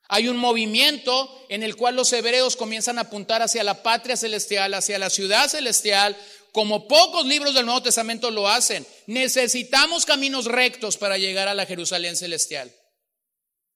[0.08, 4.74] hay un movimiento en el cual los hebreos comienzan a apuntar hacia la patria celestial,
[4.74, 6.16] hacia la ciudad celestial,
[6.56, 8.86] como pocos libros del Nuevo Testamento lo hacen.
[9.06, 12.74] Necesitamos caminos rectos para llegar a la Jerusalén celestial.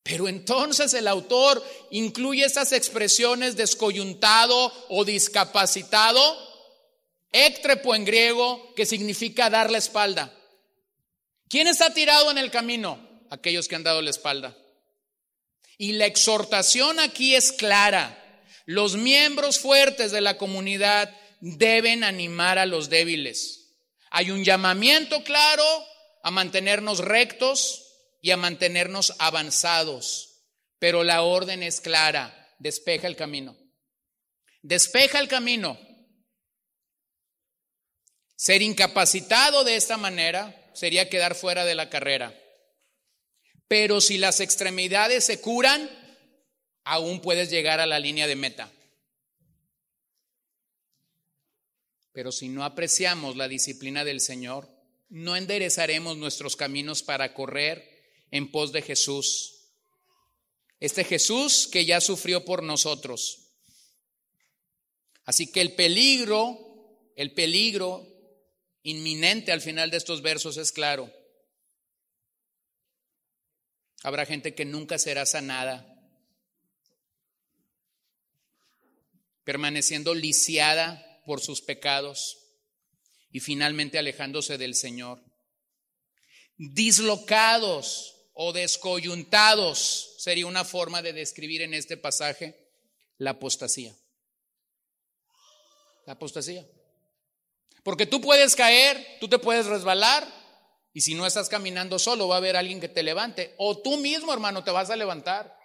[0.02, 6.22] Pero entonces el autor incluye estas expresiones descoyuntado o discapacitado,
[7.32, 10.34] éctrepo en griego, que significa dar la espalda.
[11.50, 12.98] ¿Quién está tirado en el camino?
[13.28, 14.56] Aquellos que han dado la espalda.
[15.76, 18.42] Y la exhortación aquí es clara.
[18.64, 23.76] Los miembros fuertes de la comunidad deben animar a los débiles.
[24.10, 25.64] Hay un llamamiento claro
[26.22, 27.86] a mantenernos rectos
[28.20, 30.44] y a mantenernos avanzados,
[30.78, 33.56] pero la orden es clara, despeja el camino.
[34.62, 35.78] Despeja el camino.
[38.36, 42.34] Ser incapacitado de esta manera sería quedar fuera de la carrera.
[43.68, 45.88] Pero si las extremidades se curan,
[46.84, 48.70] aún puedes llegar a la línea de meta.
[52.20, 54.68] Pero si no apreciamos la disciplina del Señor,
[55.08, 57.82] no enderezaremos nuestros caminos para correr
[58.30, 59.70] en pos de Jesús.
[60.80, 63.54] Este Jesús que ya sufrió por nosotros.
[65.24, 66.58] Así que el peligro,
[67.16, 68.06] el peligro
[68.82, 71.10] inminente al final de estos versos es claro.
[74.02, 76.06] Habrá gente que nunca será sanada,
[79.42, 82.38] permaneciendo lisiada por sus pecados
[83.30, 85.22] y finalmente alejándose del Señor.
[86.56, 92.70] Dislocados o descoyuntados sería una forma de describir en este pasaje
[93.18, 93.94] la apostasía.
[96.06, 96.66] La apostasía.
[97.82, 100.26] Porque tú puedes caer, tú te puedes resbalar
[100.92, 103.96] y si no estás caminando solo va a haber alguien que te levante o tú
[103.96, 105.56] mismo hermano te vas a levantar.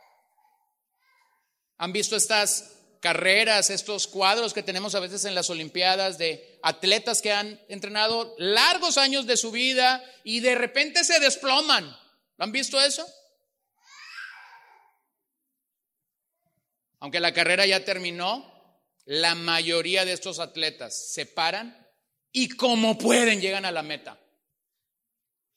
[1.78, 2.75] ¿Han visto estas
[3.06, 8.34] carreras, estos cuadros que tenemos a veces en las Olimpiadas de atletas que han entrenado
[8.40, 11.86] largos años de su vida y de repente se desploman.
[11.86, 13.08] ¿Lo han visto eso?
[16.98, 21.88] Aunque la carrera ya terminó, la mayoría de estos atletas se paran
[22.32, 24.20] y como pueden llegan a la meta.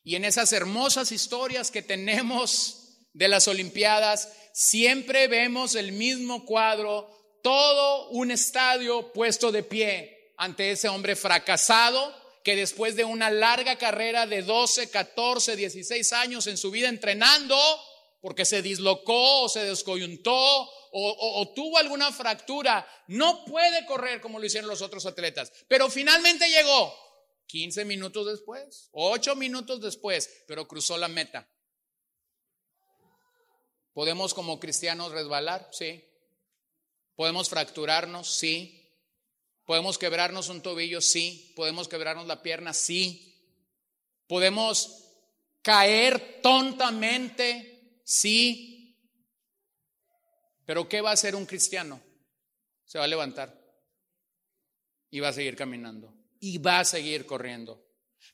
[0.04, 7.17] Y en esas hermosas historias que tenemos de las Olimpiadas, siempre vemos el mismo cuadro
[7.48, 12.14] todo un estadio puesto de pie ante ese hombre fracasado
[12.44, 17.58] que después de una larga carrera de 12, 14, 16 años en su vida entrenando,
[18.20, 20.34] porque se dislocó o se descoyuntó
[20.92, 26.50] o, tuvo alguna fractura, no puede correr como lo hicieron los otros atletas, pero finalmente
[26.50, 26.94] llegó
[27.46, 31.48] 15 minutos después, 8 minutos después, pero cruzó la meta.
[33.94, 35.66] ¿Podemos como cristianos resbalar?
[35.72, 36.04] Sí.
[37.18, 38.30] ¿Podemos fracturarnos?
[38.32, 38.80] Sí.
[39.64, 41.00] ¿Podemos quebrarnos un tobillo?
[41.00, 41.52] Sí.
[41.56, 42.72] ¿Podemos quebrarnos la pierna?
[42.72, 43.34] Sí.
[44.28, 45.04] ¿Podemos
[45.60, 48.00] caer tontamente?
[48.04, 48.96] Sí.
[50.64, 52.00] Pero ¿qué va a hacer un cristiano?
[52.84, 53.52] Se va a levantar
[55.10, 57.84] y va a seguir caminando y va a seguir corriendo.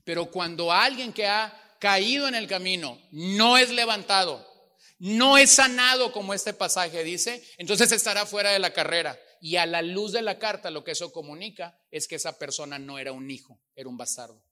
[0.04, 4.46] Pero cuando alguien que ha caído en el camino no es levantado,
[5.04, 9.20] no es sanado como este pasaje dice, entonces estará fuera de la carrera.
[9.38, 12.78] Y a la luz de la carta lo que eso comunica es que esa persona
[12.78, 14.42] no era un hijo, era un bastardo.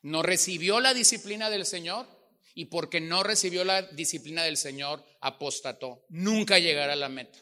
[0.00, 2.06] No recibió la disciplina del Señor
[2.54, 6.06] y porque no recibió la disciplina del Señor, apostató.
[6.08, 7.38] Nunca llegará a la meta.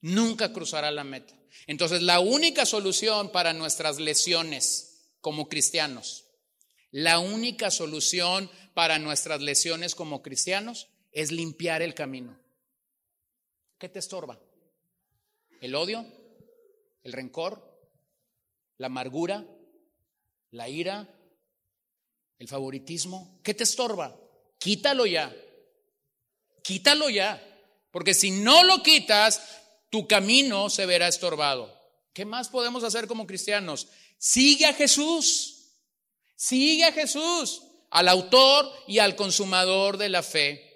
[0.00, 1.34] Nunca cruzará la meta.
[1.66, 6.24] Entonces la única solución para nuestras lesiones como cristianos,
[6.90, 12.36] la única solución para nuestras lesiones como cristianos es limpiar el camino.
[13.78, 14.40] ¿Qué te estorba?
[15.60, 16.06] ¿El odio?
[17.02, 17.72] ¿El rencor?
[18.78, 19.44] ¿La amargura?
[20.50, 21.08] ¿La ira?
[22.38, 23.40] ¿El favoritismo?
[23.42, 24.18] ¿Qué te estorba?
[24.58, 25.34] Quítalo ya.
[26.62, 27.42] quítalo ya,
[27.90, 29.42] porque si no lo quitas,
[29.90, 31.76] tu camino se verá estorbado.
[32.12, 33.88] ¿Qué más podemos hacer como cristianos?
[34.18, 35.74] Sigue a Jesús,
[36.36, 40.71] sigue a Jesús, al autor y al consumador de la fe.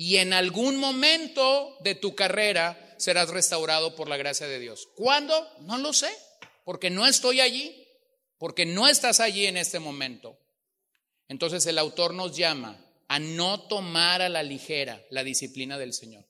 [0.00, 4.86] Y en algún momento de tu carrera serás restaurado por la gracia de Dios.
[4.94, 5.34] ¿Cuándo?
[5.62, 6.08] No lo sé,
[6.64, 7.84] porque no estoy allí,
[8.38, 10.38] porque no estás allí en este momento.
[11.26, 16.28] Entonces el autor nos llama a no tomar a la ligera la disciplina del Señor.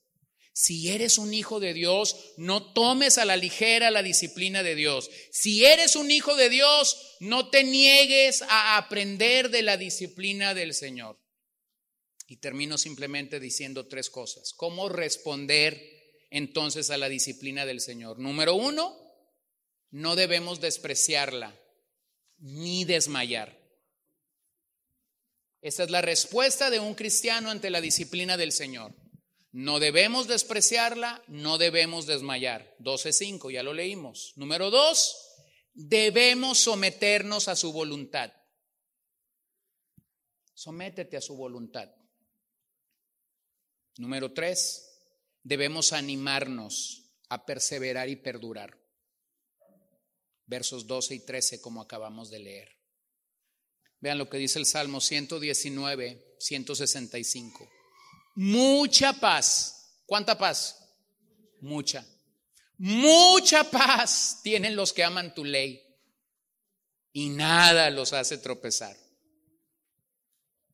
[0.51, 5.11] Si eres un hijo de Dios, no tomes a la ligera la disciplina de Dios.
[5.31, 10.73] Si eres un hijo de Dios, no te niegues a aprender de la disciplina del
[10.73, 11.18] Señor.
[12.29, 14.53] Y termino simplemente diciendo tres cosas.
[14.53, 15.81] ¿Cómo responder
[16.29, 18.19] entonces a la disciplina del Señor?
[18.19, 18.95] Número uno,
[19.89, 21.59] no debemos despreciarla
[22.37, 23.59] ni desmayar.
[25.61, 28.93] Esta es la respuesta de un cristiano ante la disciplina del Señor.
[29.51, 32.75] No debemos despreciarla, no debemos desmayar.
[32.79, 34.33] 12.5, ya lo leímos.
[34.35, 35.17] Número dos,
[35.73, 38.31] debemos someternos a su voluntad.
[40.53, 41.89] Sométete a su voluntad.
[43.99, 44.97] Número tres,
[45.43, 48.79] debemos animarnos a perseverar y perdurar.
[50.45, 52.77] Versos 12 y 13, como acabamos de leer.
[53.99, 57.69] Vean lo que dice el Salmo 119, 165.
[58.35, 59.99] Mucha paz.
[60.05, 60.77] ¿Cuánta paz?
[61.59, 62.07] Mucha.
[62.77, 65.85] Mucha paz tienen los que aman tu ley
[67.11, 68.95] y nada los hace tropezar.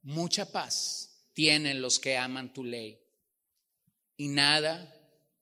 [0.03, 3.01] Mucha paz tienen los que aman tu ley
[4.17, 4.93] y nada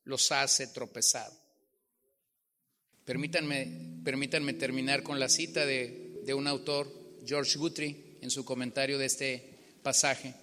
[0.03, 1.31] los hace tropezar.
[3.05, 6.91] Permítanme, permítanme terminar con la cita de, de un autor,
[7.25, 10.33] George Guthrie, en su comentario de este pasaje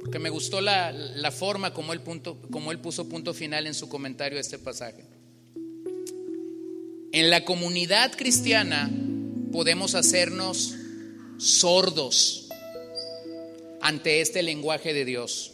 [0.00, 3.88] porque me gustó la, forma como él, punto, como él puso punto final en su
[3.88, 5.04] comentario a este pasaje.
[7.12, 8.90] En la comunidad cristiana
[9.50, 10.74] podemos hacernos
[11.38, 12.48] sordos
[13.80, 15.52] ante este lenguaje de Dios,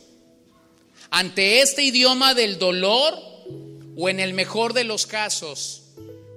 [1.16, 3.16] ante este idioma del dolor
[3.96, 5.84] o en el mejor de los casos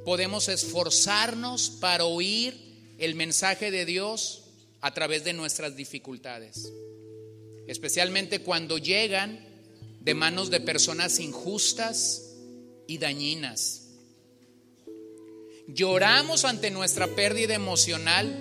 [0.06, 2.56] podemos esforzarnos para oír
[3.00, 4.44] el mensaje de Dios
[4.82, 6.72] a través de nuestras dificultades
[7.68, 9.44] especialmente cuando llegan
[10.00, 12.36] de manos de personas injustas
[12.86, 13.88] y dañinas.
[15.68, 18.40] Lloramos ante nuestra pérdida emocional,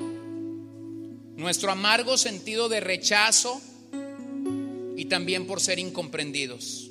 [1.35, 3.61] nuestro amargo sentido de rechazo
[4.97, 6.91] y también por ser incomprendidos.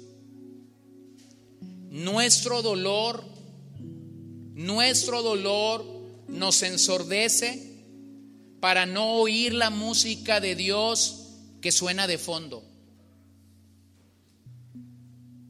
[1.90, 3.23] Nuestro dolor,
[4.53, 5.86] nuestro dolor
[6.27, 7.76] nos ensordece
[8.60, 11.30] para no oír la música de Dios
[11.61, 12.64] que suena de fondo.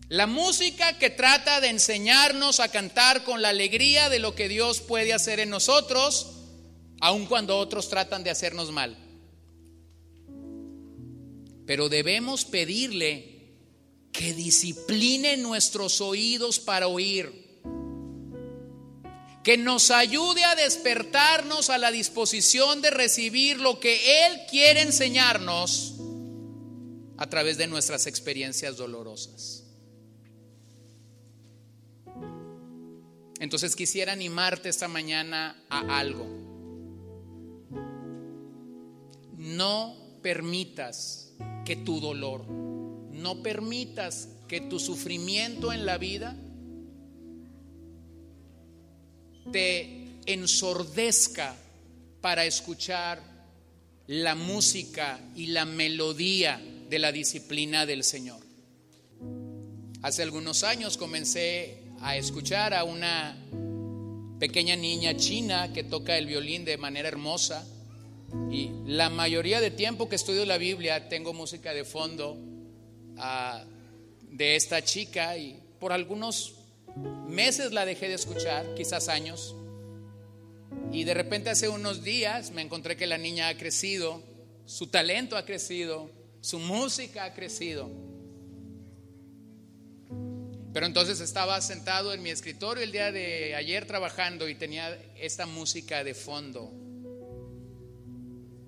[0.08, 4.80] La música que trata de enseñarnos a cantar con la alegría de lo que Dios
[4.82, 6.28] puede hacer en nosotros,
[7.02, 9.05] aun cuando otros tratan de hacernos mal.
[11.66, 13.36] Pero debemos pedirle
[14.12, 17.46] que discipline nuestros oídos para oír
[19.46, 25.94] que nos ayude a despertarnos a la disposición de recibir lo que Él quiere enseñarnos
[27.16, 29.64] a través de nuestras experiencias dolorosas.
[33.40, 36.26] Entonces quisiera animarte esta mañana a algo.
[39.38, 41.25] No permitas
[41.66, 46.36] que tu dolor, no permitas que tu sufrimiento en la vida
[49.52, 51.56] te ensordezca
[52.22, 53.22] para escuchar
[54.08, 58.40] la música y la melodía de la disciplina del Señor.
[60.02, 63.36] Hace algunos años comencé a escuchar a una
[64.40, 67.66] pequeña niña china que toca el violín de manera hermosa
[68.52, 72.38] y la mayoría de tiempo que estudio la Biblia tengo música de fondo
[73.18, 73.66] ah,
[74.22, 76.56] de esta chica y por algunos
[77.28, 79.56] meses la dejé de escuchar, quizás años.
[80.92, 84.22] Y de repente hace unos días me encontré que la niña ha crecido,
[84.66, 86.10] su talento ha crecido,
[86.42, 87.90] su música ha crecido.
[90.74, 95.46] Pero entonces estaba sentado en mi escritorio el día de ayer trabajando y tenía esta
[95.46, 96.85] música de fondo.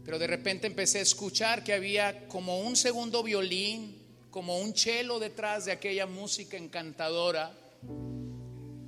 [0.07, 3.93] Pero de repente empecé a escuchar que había como un segundo violín,
[4.29, 7.51] como un cello detrás de aquella música encantadora.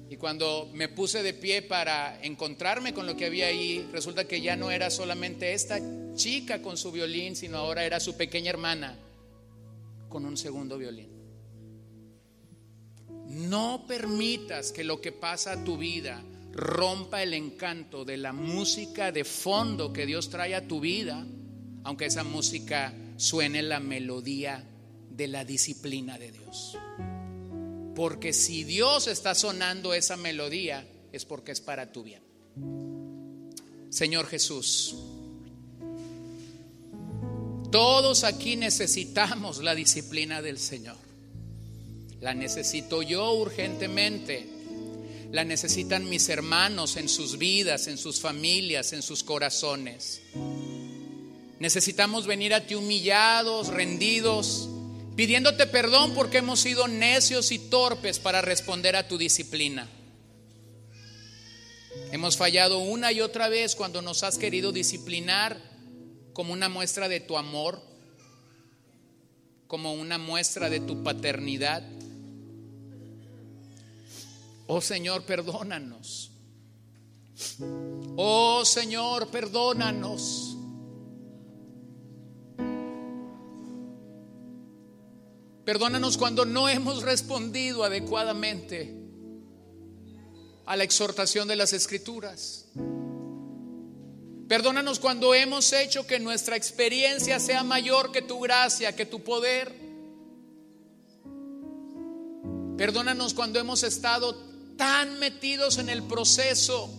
[0.10, 4.40] Y cuando me puse de pie para encontrarme con lo que había ahí, resulta que
[4.40, 5.82] ya no era solamente esta
[6.16, 8.98] chica con su violín, sino ahora era su pequeña hermana
[10.08, 11.10] con un segundo violín.
[13.28, 16.24] No permitas que lo que pasa a tu vida
[16.54, 21.26] rompa el encanto de la música de fondo que Dios trae a tu vida,
[21.84, 24.64] aunque esa música suene la melodía
[25.12, 26.78] de la disciplina de Dios.
[27.96, 32.24] Porque si Dios está sonando esa melodía, es porque es para tu bien.
[33.90, 34.96] Señor Jesús,
[37.72, 40.98] todos aquí necesitamos la disciplina del Señor.
[42.20, 44.59] La necesito yo urgentemente.
[45.32, 50.22] La necesitan mis hermanos en sus vidas, en sus familias, en sus corazones.
[51.60, 54.70] Necesitamos venir a ti humillados, rendidos,
[55.16, 59.88] pidiéndote perdón porque hemos sido necios y torpes para responder a tu disciplina.
[62.12, 65.62] Hemos fallado una y otra vez cuando nos has querido disciplinar
[66.34, 67.84] como una muestra de tu amor,
[69.68, 71.84] como una muestra de tu paternidad.
[74.72, 76.32] Oh Señor, perdónanos.
[78.16, 80.56] Oh Señor, perdónanos.
[85.66, 88.96] Perdónanos cuando no hemos respondido adecuadamente
[90.68, 92.68] a la exhortación de las escrituras.
[94.48, 99.74] Perdónanos cuando hemos hecho que nuestra experiencia sea mayor que tu gracia, que tu poder.
[102.78, 104.49] Perdónanos cuando hemos estado
[104.80, 106.90] tan metidos en el proceso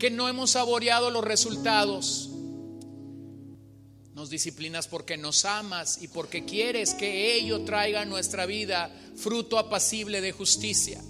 [0.00, 2.28] que no hemos saboreado los resultados.
[4.14, 9.60] Nos disciplinas porque nos amas y porque quieres que ello traiga a nuestra vida fruto
[9.60, 11.00] apacible de justicia,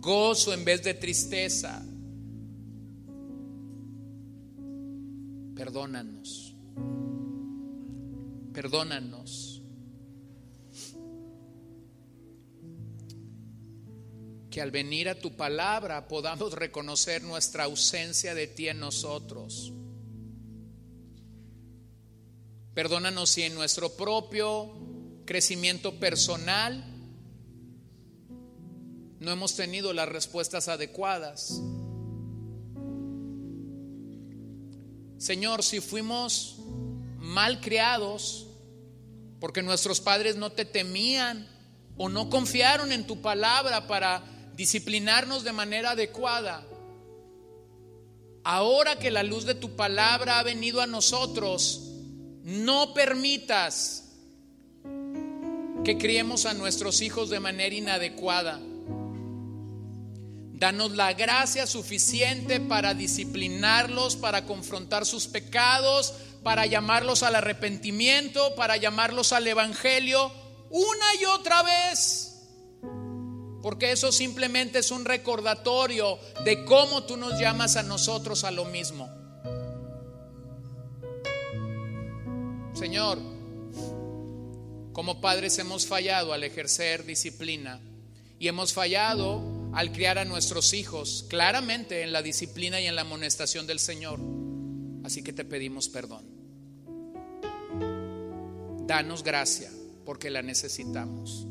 [0.00, 1.82] gozo en vez de tristeza.
[5.56, 6.54] Perdónanos,
[8.52, 9.51] perdónanos.
[14.52, 19.72] Que al venir a tu palabra podamos reconocer nuestra ausencia de ti en nosotros
[22.74, 24.72] Perdónanos si en nuestro propio
[25.26, 26.82] crecimiento personal
[29.20, 31.60] no hemos tenido las respuestas adecuadas.
[35.18, 36.56] Señor, si fuimos
[37.18, 38.48] mal criados
[39.38, 41.46] porque nuestros padres no te temían
[41.98, 44.24] o no confiaron en tu palabra para
[44.56, 46.66] disciplinarnos de manera adecuada,
[48.44, 51.90] ahora que la luz de tu palabra ha venido a nosotros,
[52.42, 54.10] no permitas
[55.84, 58.60] que criemos a nuestros hijos de manera inadecuada.
[60.52, 66.14] Danos la gracia suficiente para disciplinarlos, para confrontar sus pecados,
[66.44, 70.30] para llamarlos al arrepentimiento, para llamarlos al Evangelio
[70.72, 72.31] una y otra vez.
[73.62, 78.64] Porque eso simplemente es un recordatorio de cómo tú nos llamas a nosotros a lo
[78.64, 79.08] mismo.
[82.74, 83.18] Señor,
[84.92, 87.80] como padres hemos fallado al ejercer disciplina
[88.38, 89.40] y hemos fallado
[89.72, 94.18] al criar a nuestros hijos claramente en la disciplina y en la amonestación del Señor.
[95.04, 96.26] Así que te pedimos perdón.
[98.86, 99.70] Danos gracia
[100.04, 101.46] porque la necesitamos.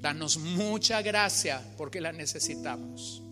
[0.00, 3.22] Danos mucha gracia porque la necesitamos.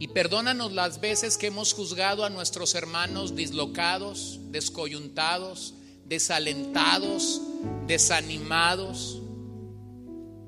[0.00, 5.74] Y perdónanos las veces que hemos juzgado a nuestros hermanos dislocados, descoyuntados,
[6.06, 7.42] desalentados,
[7.86, 9.20] desanimados.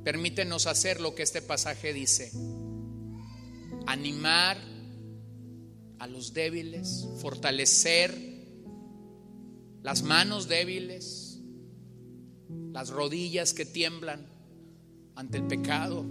[0.05, 2.31] Permítenos hacer lo que este pasaje dice.
[3.87, 4.57] Animar
[5.99, 8.31] a los débiles, fortalecer
[9.83, 11.20] las manos débiles,
[12.73, 14.27] las rodillas que tiemblan
[15.15, 16.05] ante el pecado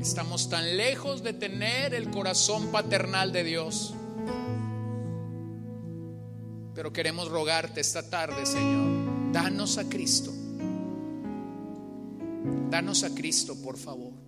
[0.00, 3.94] Estamos tan lejos de tener el corazón paternal de Dios.
[6.74, 10.32] Pero queremos rogarte esta tarde, Señor, danos a Cristo.
[12.70, 14.23] Danos a Cristo, por favor.